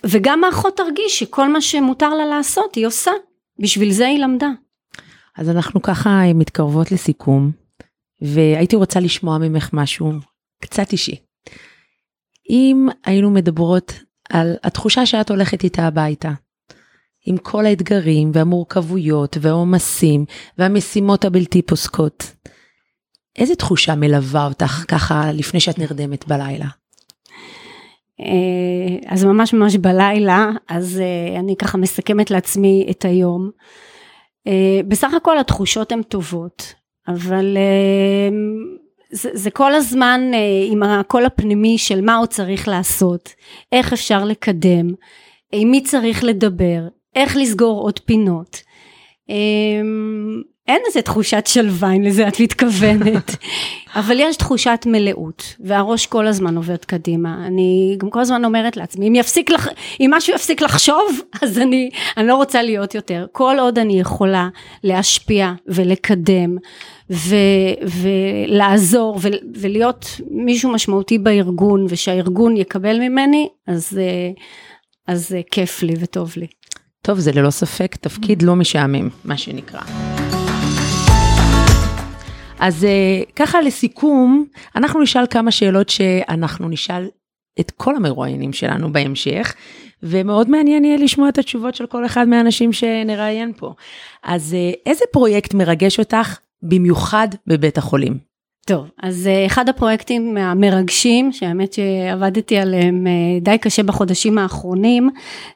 וגם 0.06 0.44
האחות 0.44 0.76
תרגיש 0.76 1.18
שכל 1.18 1.48
מה 1.48 1.60
שמותר 1.60 2.14
לה 2.14 2.26
לעשות 2.26 2.74
היא 2.74 2.86
עושה, 2.86 3.10
בשביל 3.58 3.92
זה 3.92 4.06
היא 4.06 4.18
למדה. 4.18 4.48
אז 5.36 5.50
אנחנו 5.50 5.82
ככה 5.82 6.22
מתקרבות 6.34 6.92
לסיכום, 6.92 7.50
והייתי 8.22 8.76
רוצה 8.76 9.00
לשמוע 9.00 9.38
ממך 9.38 9.70
משהו 9.72 10.12
קצת 10.62 10.92
אישי. 10.92 11.16
אם 12.50 12.88
היינו 13.04 13.30
מדברות 13.30 13.92
על 14.30 14.56
התחושה 14.62 15.06
שאת 15.06 15.30
הולכת 15.30 15.64
איתה 15.64 15.86
הביתה, 15.86 16.32
עם 17.26 17.36
כל 17.36 17.66
האתגרים 17.66 18.30
והמורכבויות 18.34 19.36
והעומסים 19.40 20.24
והמשימות 20.58 21.24
הבלתי 21.24 21.62
פוסקות, 21.62 22.32
איזה 23.38 23.54
תחושה 23.54 23.94
מלווה 23.94 24.44
אותך 24.44 24.84
ככה 24.88 25.32
לפני 25.32 25.60
שאת 25.60 25.78
נרדמת 25.78 26.28
בלילה? 26.28 26.66
אה, 28.20 28.96
אז 29.06 29.24
ממש 29.24 29.52
ממש 29.54 29.76
בלילה, 29.76 30.50
אז 30.68 31.00
אה, 31.00 31.40
אני 31.40 31.56
ככה 31.56 31.78
מסכמת 31.78 32.30
לעצמי 32.30 32.86
את 32.90 33.04
היום. 33.04 33.50
אה, 34.46 34.80
בסך 34.88 35.14
הכל 35.14 35.38
התחושות 35.38 35.92
הן 35.92 36.02
טובות, 36.02 36.74
אבל 37.08 37.56
זה, 39.10 39.30
זה 39.32 39.50
כל 39.50 39.74
הזמן 39.74 40.20
עם 40.70 40.82
הקול 40.82 41.24
הפנימי 41.24 41.78
של 41.78 42.00
מה 42.00 42.16
עוד 42.16 42.28
צריך 42.28 42.68
לעשות, 42.68 43.34
איך 43.72 43.92
אפשר 43.92 44.24
לקדם, 44.24 44.86
עם 45.52 45.70
מי 45.70 45.82
צריך 45.82 46.24
לדבר, 46.24 46.88
איך 47.14 47.36
לסגור 47.36 47.80
עוד 47.80 47.98
פינות. 47.98 48.62
אין 50.68 50.82
איזה 50.86 51.02
תחושת 51.02 51.46
שלווה, 51.46 51.92
אם 51.92 52.02
לזה 52.02 52.28
את 52.28 52.40
מתכוונת, 52.40 53.36
אבל 54.00 54.16
יש 54.20 54.36
תחושת 54.36 54.84
מלאות, 54.86 55.54
והראש 55.60 56.06
כל 56.06 56.26
הזמן 56.26 56.56
עובר 56.56 56.76
קדימה. 56.76 57.46
אני 57.46 57.96
גם 57.98 58.10
כל 58.10 58.20
הזמן 58.20 58.44
אומרת 58.44 58.76
לעצמי, 58.76 59.08
אם, 59.08 59.14
יפסיק 59.14 59.50
לח... 59.50 59.68
אם 60.00 60.10
משהו 60.14 60.34
יפסיק 60.34 60.62
לחשוב, 60.62 61.20
אז 61.42 61.58
אני, 61.58 61.90
אני 62.16 62.26
לא 62.26 62.36
רוצה 62.36 62.62
להיות 62.62 62.94
יותר. 62.94 63.26
כל 63.32 63.56
עוד 63.58 63.78
אני 63.78 64.00
יכולה 64.00 64.48
להשפיע 64.84 65.52
ולקדם, 65.66 66.56
ו, 67.10 67.36
ולעזור, 67.82 69.18
ו, 69.22 69.28
ולהיות 69.54 70.06
מישהו 70.30 70.72
משמעותי 70.72 71.18
בארגון, 71.18 71.86
ושהארגון 71.88 72.56
יקבל 72.56 72.98
ממני, 72.98 73.48
אז, 73.66 74.00
אז 75.06 75.36
כיף 75.50 75.82
לי 75.82 75.94
וטוב 75.98 76.32
לי. 76.36 76.46
טוב, 77.02 77.18
זה 77.18 77.32
ללא 77.32 77.50
ספק 77.50 77.96
תפקיד 77.96 78.42
לא 78.42 78.56
משעמם, 78.56 79.08
מה 79.24 79.36
שנקרא. 79.36 79.80
אז 82.58 82.84
אה, 82.84 83.22
ככה 83.36 83.60
לסיכום, 83.60 84.44
אנחנו 84.76 85.00
נשאל 85.02 85.26
כמה 85.26 85.50
שאלות 85.50 85.88
שאנחנו 85.88 86.68
נשאל 86.68 87.08
את 87.60 87.70
כל 87.70 87.96
המרואיינים 87.96 88.52
שלנו 88.52 88.92
בהמשך, 88.92 89.54
ומאוד 90.02 90.50
מעניין 90.50 90.84
יהיה 90.84 90.96
לשמוע 90.96 91.28
את 91.28 91.38
התשובות 91.38 91.74
של 91.74 91.86
כל 91.86 92.06
אחד 92.06 92.28
מהאנשים 92.28 92.72
שנראיין 92.72 93.52
פה. 93.56 93.74
אז 94.22 94.54
אה, 94.54 94.70
איזה 94.86 95.04
פרויקט 95.12 95.54
מרגש 95.54 95.98
אותך 95.98 96.38
במיוחד 96.62 97.28
בבית 97.46 97.78
החולים? 97.78 98.28
טוב, 98.66 98.90
אז 99.02 99.28
אחד 99.46 99.68
הפרויקטים 99.68 100.36
המרגשים, 100.36 101.32
שהאמת 101.32 101.72
שעבדתי 101.72 102.56
עליהם 102.56 103.06
די 103.40 103.58
קשה 103.58 103.82
בחודשים 103.82 104.38
האחרונים, 104.38 105.10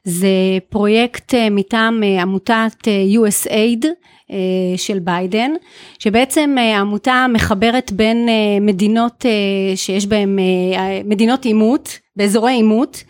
זה 0.05 0.29
פרויקט 0.69 1.35
מטעם 1.51 2.03
עמותת 2.03 2.89
USAID, 3.15 3.85
אה, 3.85 3.91
של 4.77 4.99
ביידן, 4.99 5.51
שבעצם 5.99 6.55
אה, 6.59 6.77
העמותה 6.77 7.27
מחברת 7.29 7.93
בין 7.93 8.29
אה, 8.29 8.61
מדינות 8.61 9.25
שיש 9.77 10.07
בהן, 10.07 10.39
מדינות 11.05 11.45
עימות, 11.45 11.99
באזורי 12.17 12.53
עימות, 12.53 13.05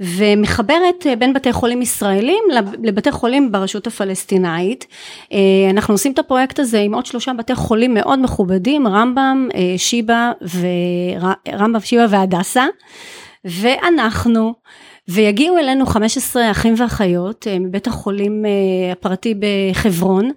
ומחברת 0.00 1.06
בין 1.18 1.32
בתי 1.32 1.52
חולים 1.52 1.82
ישראלים 1.82 2.44
לבתי 2.82 3.12
חולים 3.12 3.52
ברשות 3.52 3.86
הפלסטינאית. 3.86 4.86
אנחנו 5.70 5.94
עושים 5.94 6.12
את 6.12 6.18
הפרויקט 6.18 6.58
הזה 6.58 6.80
עם 6.80 6.94
עוד 6.94 7.06
שלושה 7.06 7.32
בתי 7.32 7.54
חולים 7.54 7.94
מאוד 7.94 8.18
מכובדים, 8.18 8.86
רמב"ם, 8.86 9.48
שיבא, 9.76 10.32
ורמב"ם, 11.46 11.80
שיבא 11.80 12.06
והדסה, 12.10 12.66
ואנחנו 13.44 14.54
ויגיעו 15.08 15.58
אלינו 15.58 15.86
15 15.86 16.50
אחים 16.50 16.74
ואחיות 16.76 17.46
אה, 17.46 17.58
מבית 17.58 17.86
החולים 17.86 18.44
אה, 18.46 18.92
הפרטי 18.92 19.34
בחברון 19.38 20.30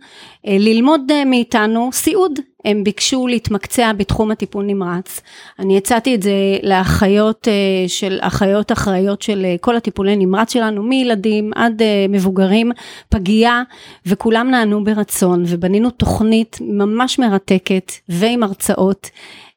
אה, 0.47 0.57
ללמוד 0.59 1.01
מאיתנו 1.25 1.89
סיעוד. 1.93 2.39
הם 2.65 2.83
ביקשו 2.83 3.27
להתמקצע 3.27 3.93
בתחום 3.93 4.31
הטיפול 4.31 4.65
נמרץ. 4.65 5.21
אני 5.59 5.77
הצעתי 5.77 6.15
את 6.15 6.23
זה 6.23 6.31
לאחיות 6.63 7.47
של 7.87 8.17
אחיות 8.21 8.71
אחראיות 8.71 9.21
של 9.21 9.45
כל 9.61 9.75
הטיפולי 9.75 10.15
נמרץ 10.15 10.53
שלנו, 10.53 10.83
מילדים 10.83 11.51
עד 11.55 11.81
מבוגרים, 12.09 12.71
פגייה, 13.09 13.61
וכולם 14.05 14.51
נענו 14.51 14.83
ברצון, 14.83 15.43
ובנינו 15.47 15.89
תוכנית 15.89 16.57
ממש 16.61 17.19
מרתקת 17.19 17.91
ועם 18.09 18.43
הרצאות. 18.43 19.09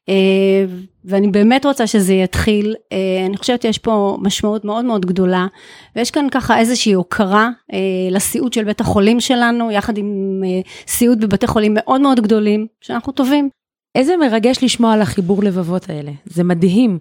אה, 0.09 0.65
ואני 1.05 1.27
באמת 1.27 1.65
רוצה 1.65 1.87
שזה 1.87 2.13
יתחיל, 2.13 2.75
אה, 2.91 3.25
אני 3.25 3.37
חושבת 3.37 3.61
שיש 3.61 3.77
פה 3.77 4.17
משמעות 4.21 4.65
מאוד 4.65 4.85
מאוד 4.85 5.05
גדולה, 5.05 5.47
ויש 5.95 6.11
כאן 6.11 6.27
ככה 6.31 6.59
איזושהי 6.59 6.93
הוקרה 6.93 7.49
אה, 7.73 7.79
לסיעוד 8.11 8.53
של 8.53 8.63
בית 8.63 8.81
החולים 8.81 9.19
שלנו, 9.19 9.71
יחד 9.71 9.97
עם 9.97 10.41
סיעוד 10.87 11.21
בבתי 11.21 11.47
חולים 11.47 11.73
מאוד 11.75 12.01
מאוד 12.01 12.19
גדולים, 12.19 12.67
שאנחנו 12.81 13.11
טובים. 13.11 13.49
איזה 13.95 14.17
מרגש 14.17 14.63
לשמוע 14.63 14.93
על 14.93 15.01
החיבור 15.01 15.43
לבבות 15.43 15.89
האלה, 15.89 16.11
זה 16.25 16.43
מדהים. 16.43 16.99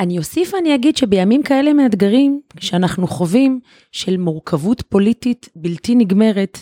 אני 0.00 0.18
אוסיף 0.18 0.54
ואני 0.54 0.74
אגיד 0.74 0.96
שבימים 0.96 1.42
כאלה 1.42 1.72
מאתגרים 1.72 2.40
שאנחנו 2.60 3.06
חווים 3.06 3.60
של 3.92 4.16
מורכבות 4.16 4.82
פוליטית 4.82 5.48
בלתי 5.56 5.94
נגמרת, 5.94 6.58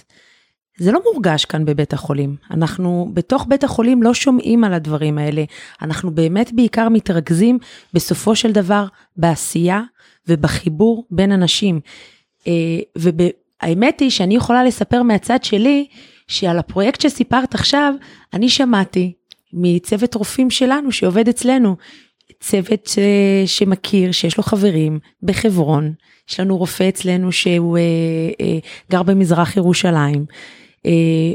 זה 0.79 0.93
לא 0.93 1.01
מורגש 1.13 1.45
כאן 1.45 1.65
בבית 1.65 1.93
החולים. 1.93 2.37
אנחנו 2.51 3.11
בתוך 3.15 3.47
בית 3.49 3.65
החולים 3.65 4.03
לא 4.03 4.15
שומעים 4.15 4.65
על 4.65 4.75
הדברים 4.75 5.19
האלה. 5.19 5.45
אנחנו 5.83 6.11
באמת 6.11 6.53
בעיקר 6.53 6.89
מתרכזים 6.89 7.59
בסופו 7.93 8.37
של 8.37 8.53
דבר 8.53 8.87
בעשייה 9.17 9.83
ובחיבור 10.29 11.05
בין 11.11 11.33
אנשים. 11.33 11.81
אה, 12.47 12.53
והאמת 12.97 14.01
היא 14.01 14.11
שאני 14.11 14.37
יכולה 14.37 14.65
לספר 14.65 15.03
מהצד 15.03 15.45
שלי, 15.45 15.87
שעל 16.29 16.59
הפרויקט 16.59 17.01
שסיפרת 17.01 17.55
עכשיו, 17.55 17.95
אני 18.35 18.49
שמעתי 18.49 19.13
מצוות 19.53 20.15
רופאים 20.15 20.51
שלנו 20.51 20.93
שעובד 20.93 21.29
אצלנו, 21.29 21.77
צוות 22.41 22.87
ש... 22.87 22.99
שמכיר, 23.47 24.13
שיש 24.13 24.37
לו 24.37 24.43
חברים 24.43 24.99
בחברון, 25.23 25.93
יש 26.31 26.41
לנו 26.41 26.57
רופא 26.57 26.89
אצלנו 26.89 27.33
שהוא 27.33 27.79
אה, 27.79 27.83
אה, 28.41 28.59
גר 28.91 29.03
במזרח 29.03 29.57
ירושלים, 29.57 30.27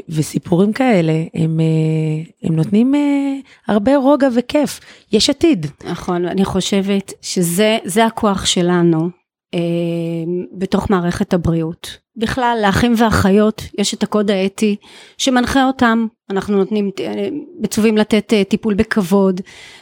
וסיפורים 0.10 0.74
כאלה 0.74 1.24
הם, 1.34 1.60
אה, 1.60 2.48
הם 2.48 2.56
נותנים 2.56 2.96
אה, 2.96 3.34
הרבה 3.68 3.96
רוגע 3.96 4.28
וכיף, 4.36 4.80
יש 5.12 5.30
עתיד. 5.30 5.66
נכון, 5.86 6.26
אני 6.26 6.46
חושבת 6.46 7.14
שזה 7.22 8.06
הכוח 8.08 8.46
שלנו 8.46 9.10
בתוך 10.58 10.90
מערכת 10.90 11.34
הבריאות. 11.34 11.98
בכלל, 12.18 12.58
לאחים 12.62 12.94
ואחיות 12.98 13.62
יש 13.78 13.94
את 13.94 14.04
הקוד 14.04 14.32
האתי 14.32 14.76
שמנחה 15.18 15.66
אותם. 15.66 16.08
אנחנו 16.34 16.58
נותנים, 16.58 16.92
מצווים 17.60 17.98
לתת 17.98 18.34
אה, 18.34 18.44
טיפול 18.44 18.74
בכבוד 18.74 19.42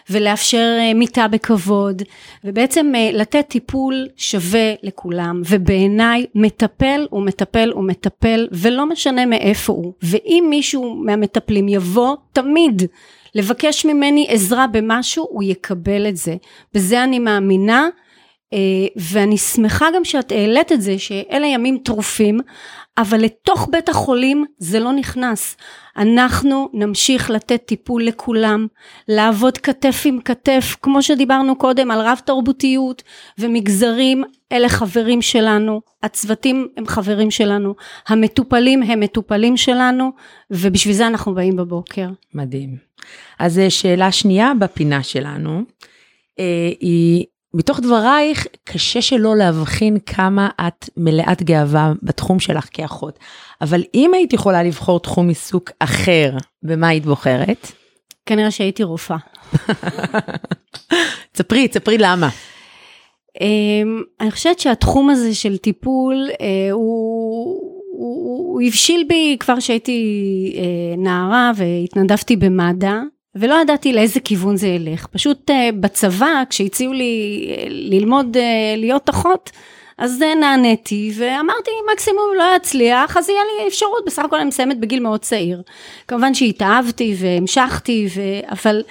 ולאפשר 0.09 0.77
אה, 0.79 0.93
מיטה 0.93 1.27
בכבוד 1.27 2.01
ובעצם 2.43 2.91
אה, 2.95 3.09
לתת 3.13 3.45
טיפול 3.47 4.07
שווה 4.17 4.73
לכולם 4.83 5.41
ובעיניי 5.49 6.25
מטפל 6.35 7.07
הוא 7.09 7.23
מטפל 7.23 7.71
הוא 7.73 7.83
מטפל 7.83 8.47
ולא 8.51 8.85
משנה 8.85 9.25
מאיפה 9.25 9.73
הוא. 9.73 9.93
ואם 10.01 10.47
מישהו 10.49 10.95
מהמטפלים 10.95 11.69
יבוא 11.69 12.15
תמיד 12.33 12.83
לבקש 13.35 13.85
ממני 13.85 14.25
עזרה 14.29 14.67
במשהו 14.67 15.27
הוא 15.29 15.43
יקבל 15.43 16.07
את 16.07 16.17
זה. 16.17 16.35
בזה 16.73 17.03
אני 17.03 17.19
מאמינה 17.19 17.89
אה, 18.53 18.57
ואני 18.95 19.37
שמחה 19.37 19.87
גם 19.95 20.03
שאת 20.05 20.31
העלית 20.31 20.71
את 20.71 20.81
זה 20.81 20.99
שאלה 20.99 21.47
ימים 21.47 21.77
טרופים 21.83 22.39
אבל 22.97 23.21
לתוך 23.21 23.67
בית 23.71 23.89
החולים 23.89 24.45
זה 24.57 24.79
לא 24.79 24.93
נכנס. 24.93 25.57
אנחנו 25.97 26.69
נמשיך 26.73 27.29
לתת 27.29 27.61
טיפול 27.65 28.03
לכולם, 28.03 28.67
לעבוד 29.07 29.57
כתף 29.57 30.01
עם 30.05 30.19
כתף, 30.21 30.75
כמו 30.81 31.01
שדיברנו 31.01 31.55
קודם 31.55 31.91
על 31.91 32.01
רב 32.01 32.19
תרבותיות 32.25 33.03
ומגזרים, 33.37 34.23
אלה 34.51 34.69
חברים 34.69 35.21
שלנו, 35.21 35.81
הצוותים 36.03 36.67
הם 36.77 36.87
חברים 36.87 37.31
שלנו, 37.31 37.75
המטופלים 38.07 38.83
הם 38.83 38.99
מטופלים 38.99 39.57
שלנו, 39.57 40.11
ובשביל 40.51 40.95
זה 40.95 41.07
אנחנו 41.07 41.35
באים 41.35 41.55
בבוקר. 41.55 42.09
מדהים. 42.33 42.77
אז 43.39 43.59
אה, 43.59 43.69
שאלה 43.69 44.11
שנייה 44.11 44.51
בפינה 44.59 45.03
שלנו, 45.03 45.61
אה, 46.39 46.69
היא 46.79 47.25
מתוך 47.53 47.79
דברייך, 47.79 48.47
קשה 48.63 49.01
שלא 49.01 49.35
להבחין 49.35 49.97
כמה 50.05 50.49
את 50.67 50.89
מלאת 50.97 51.43
גאווה 51.43 51.93
בתחום 52.03 52.39
שלך 52.39 52.67
כאחות. 52.71 53.19
אבל 53.61 53.83
אם 53.93 54.13
היית 54.13 54.33
יכולה 54.33 54.63
לבחור 54.63 54.99
תחום 54.99 55.29
עיסוק 55.29 55.71
אחר, 55.79 56.31
במה 56.63 56.87
היית 56.87 57.05
בוחרת? 57.05 57.71
כנראה 58.25 58.51
שהייתי 58.51 58.83
רופאה. 58.83 59.17
ספרי, 61.37 61.67
ספרי 61.71 61.97
למה. 61.97 62.29
אמ, 63.41 64.01
אני 64.21 64.31
חושבת 64.31 64.59
שהתחום 64.59 65.09
הזה 65.09 65.35
של 65.35 65.57
טיפול 65.57 66.29
אה, 66.41 66.71
הוא, 66.71 67.71
הוא, 67.97 68.61
הבשיל 68.61 69.05
בי 69.07 69.37
כבר 69.39 69.59
שהייתי 69.59 70.01
אה, 70.57 70.97
נערה 70.97 71.51
והתנדבתי 71.55 72.35
במד"א. 72.35 73.20
ולא 73.35 73.55
ידעתי 73.61 73.93
לאיזה 73.93 74.19
כיוון 74.19 74.57
זה 74.57 74.67
ילך. 74.67 75.07
פשוט 75.07 75.49
uh, 75.49 75.53
בצבא, 75.79 76.43
כשהציעו 76.49 76.93
לי 76.93 77.45
uh, 77.47 77.65
ללמוד 77.69 78.37
uh, 78.37 78.77
להיות 78.77 79.09
אחות, 79.09 79.51
אז 79.97 80.21
uh, 80.21 80.39
נעניתי 80.39 81.13
ואמרתי 81.17 81.71
מקסימום 81.93 82.29
לא 82.37 82.43
יצליח 82.55 83.17
אז 83.17 83.29
יהיה 83.29 83.41
לי 83.43 83.67
אפשרות 83.67 84.05
בסך 84.05 84.25
הכל 84.25 84.35
אני 84.35 84.45
מסיימת 84.45 84.79
בגיל 84.79 84.99
מאוד 84.99 85.19
צעיר. 85.19 85.61
כמובן 86.07 86.33
שהתאהבתי 86.33 87.15
והמשכתי 87.19 88.07
ו... 88.15 88.21
אבל 88.51 88.83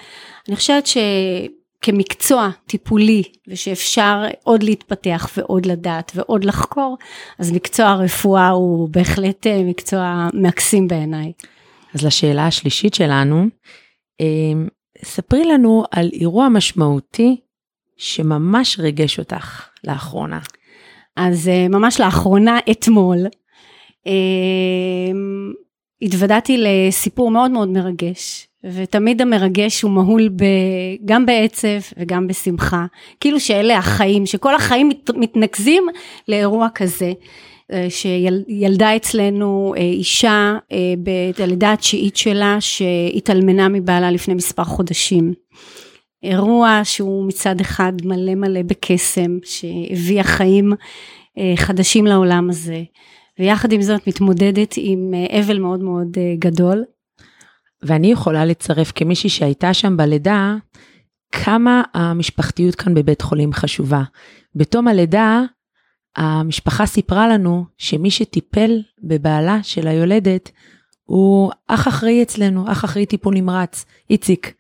אני 0.49 0.57
חושבת 0.57 0.85
שכמקצוע 0.87 2.51
טיפולי 2.67 3.23
ושאפשר 3.49 4.25
עוד 4.43 4.63
להתפתח 4.63 5.31
ועוד 5.37 5.67
לדעת 5.67 6.13
ועוד 6.15 6.45
לחקור 6.45 6.99
אז 7.39 7.53
מקצוע 7.53 7.87
הרפואה 7.87 8.49
הוא 8.49 8.89
בהחלט 8.89 9.47
מקצוע 9.47 10.29
מקסים 10.35 10.89
בעיניי. 10.89 11.33
אז 11.95 12.07
לשאלה 12.07 12.47
השלישית 12.47 12.95
שלנו 12.95 13.47
ספרי 15.05 15.45
לנו 15.45 15.85
על 15.91 16.11
אירוע 16.13 16.49
משמעותי 16.49 17.37
שממש 17.97 18.79
ריגש 18.79 19.19
אותך 19.19 19.69
לאחרונה. 19.85 20.39
אז 21.17 21.49
אה, 21.49 21.69
ממש 21.69 22.01
לאחרונה, 22.01 22.59
אתמול, 22.71 23.19
אמ, 24.07 25.53
התוודעתי 26.03 26.57
לסיפור 26.59 27.31
מאוד 27.31 27.51
מאוד 27.51 27.69
מרגש, 27.69 28.47
ותמיד 28.65 29.23
המרגש 29.23 29.83
הוא 29.83 29.91
מהול 29.91 30.29
ב, 30.29 30.45
גם 31.05 31.27
בעצב 31.27 31.69
וגם 31.99 32.27
בשמחה, 32.27 32.87
כאילו 33.21 33.41
שאלה 33.41 33.79
החיים, 33.79 34.27
שכל 34.27 34.55
החיים 34.55 34.89
מת, 34.89 35.11
מתנקזים 35.15 35.87
לאירוע 36.29 36.69
כזה. 36.75 37.13
אה, 37.73 37.87
שילדה 37.91 38.97
אצלנו 38.97 39.75
אה, 39.77 39.83
אישה 39.83 40.57
אה, 40.73 40.95
בלידה 41.39 41.73
התשיעית 41.73 42.17
שלה 42.17 42.57
שהתאלמנה 42.61 43.69
מבעלה 43.69 44.11
לפני 44.11 44.35
מספר 44.35 44.65
חודשים. 44.65 45.33
אירוע 46.23 46.81
שהוא 46.85 47.29
מצד 47.29 47.61
אחד 47.61 47.93
מלא 48.05 48.35
מלא 48.35 48.63
בקסם 48.63 49.39
שהביא 49.45 50.21
החיים 50.21 50.73
חדשים 51.57 52.07
לעולם 52.07 52.51
הזה 52.51 52.83
ויחד 53.39 53.73
עם 53.73 53.83
זאת 53.83 54.07
מתמודדת 54.07 54.75
עם 54.77 55.15
אבל 55.41 55.59
מאוד 55.59 55.81
מאוד 55.81 56.09
גדול. 56.39 56.85
ואני 57.83 58.13
יכולה 58.13 58.45
לצרף 58.45 58.93
כמישהי 58.95 59.31
שהייתה 59.31 59.75
שם 59.75 59.97
בלידה 59.97 60.57
כמה 61.33 61.83
המשפחתיות 61.95 62.75
כאן 62.75 62.95
בבית 62.95 63.23
חולים 63.23 63.53
חשובה. 63.53 64.03
בתום 64.55 64.89
הלידה 64.89 65.43
המשפחה 66.17 66.87
סיפרה 66.87 67.29
לנו 67.29 67.65
שמי 67.79 68.11
שטיפל 68.11 68.83
בבעלה 69.03 69.63
של 69.63 69.89
היולדת 69.89 70.51
הוא 71.05 71.51
אח 71.67 71.89
אחראי 71.89 72.23
אצלנו, 72.23 72.73
אח 72.73 72.85
אחראי 72.85 73.07
טיפול 73.07 73.35
נמרץ, 73.35 73.85
איציק. 74.11 74.55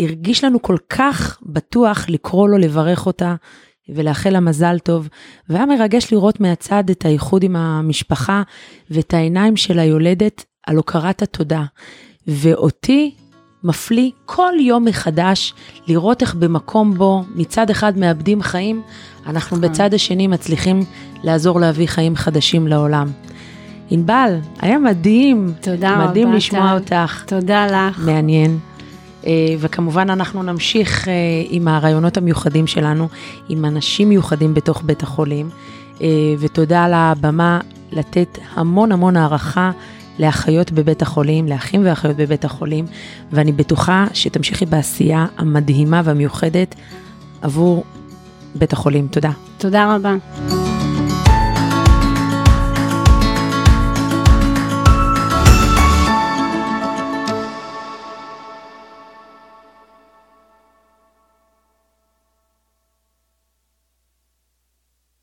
והרגיש 0.00 0.44
לנו 0.44 0.62
כל 0.62 0.76
כך 0.88 1.38
בטוח 1.42 2.08
לקרוא 2.08 2.48
לו, 2.48 2.58
לברך 2.58 3.06
אותה 3.06 3.34
ולאחל 3.88 4.30
לה 4.30 4.40
מזל 4.40 4.78
טוב. 4.78 5.08
והיה 5.48 5.66
מרגש 5.66 6.12
לראות 6.12 6.40
מהצד 6.40 6.90
את 6.90 7.04
האיחוד 7.04 7.42
עם 7.42 7.56
המשפחה 7.56 8.42
ואת 8.90 9.14
העיניים 9.14 9.56
של 9.56 9.78
היולדת 9.78 10.44
על 10.66 10.76
הוקרת 10.76 11.22
התודה. 11.22 11.64
ואותי 12.26 13.14
מפליא 13.64 14.10
כל 14.26 14.52
יום 14.60 14.84
מחדש 14.84 15.54
לראות 15.86 16.22
איך 16.22 16.34
במקום 16.34 16.94
בו 16.94 17.24
מצד 17.34 17.70
אחד 17.70 17.98
מאבדים 17.98 18.42
חיים, 18.42 18.82
אנחנו 19.26 19.56
נכון. 19.56 19.70
בצד 19.70 19.94
השני 19.94 20.26
מצליחים 20.26 20.80
לעזור 21.22 21.60
להביא 21.60 21.86
חיים 21.86 22.16
חדשים 22.16 22.66
לעולם. 22.66 23.08
ענבל, 23.90 24.36
היה 24.60 24.78
מדהים, 24.78 25.52
תודה 25.60 25.94
רבה, 25.94 26.06
מדהים 26.10 26.32
לשמוע. 26.32 26.72
אותך, 26.72 27.24
תודה 27.26 27.66
לך. 27.66 27.98
מעניין. 28.06 28.58
אה, 29.26 29.54
וכמובן 29.58 30.10
אנחנו 30.10 30.42
נמשיך 30.42 31.08
אה, 31.08 31.12
עם 31.48 31.68
הרעיונות 31.68 32.16
המיוחדים 32.16 32.66
שלנו, 32.66 33.08
עם 33.48 33.64
אנשים 33.64 34.08
מיוחדים 34.08 34.54
בתוך 34.54 34.82
בית 34.84 35.02
החולים, 35.02 35.50
אה, 36.02 36.06
ותודה 36.38 36.84
על 36.84 36.94
הבמה 36.94 37.60
לתת 37.92 38.38
המון 38.54 38.92
המון 38.92 39.16
הערכה 39.16 39.70
לאחיות 40.20 40.72
בבית 40.72 41.02
החולים, 41.02 41.48
לאחים 41.48 41.82
ואחיות 41.84 42.16
בבית 42.16 42.44
החולים, 42.44 42.86
ואני 43.32 43.52
בטוחה 43.52 44.06
שתמשיכי 44.12 44.66
בעשייה 44.66 45.26
המדהימה 45.38 46.02
והמיוחדת 46.04 46.74
עבור 47.42 47.84
בית 48.54 48.72
החולים. 48.72 49.08
תודה. 49.08 49.30
תודה 49.58 49.94
רבה. 49.94 50.59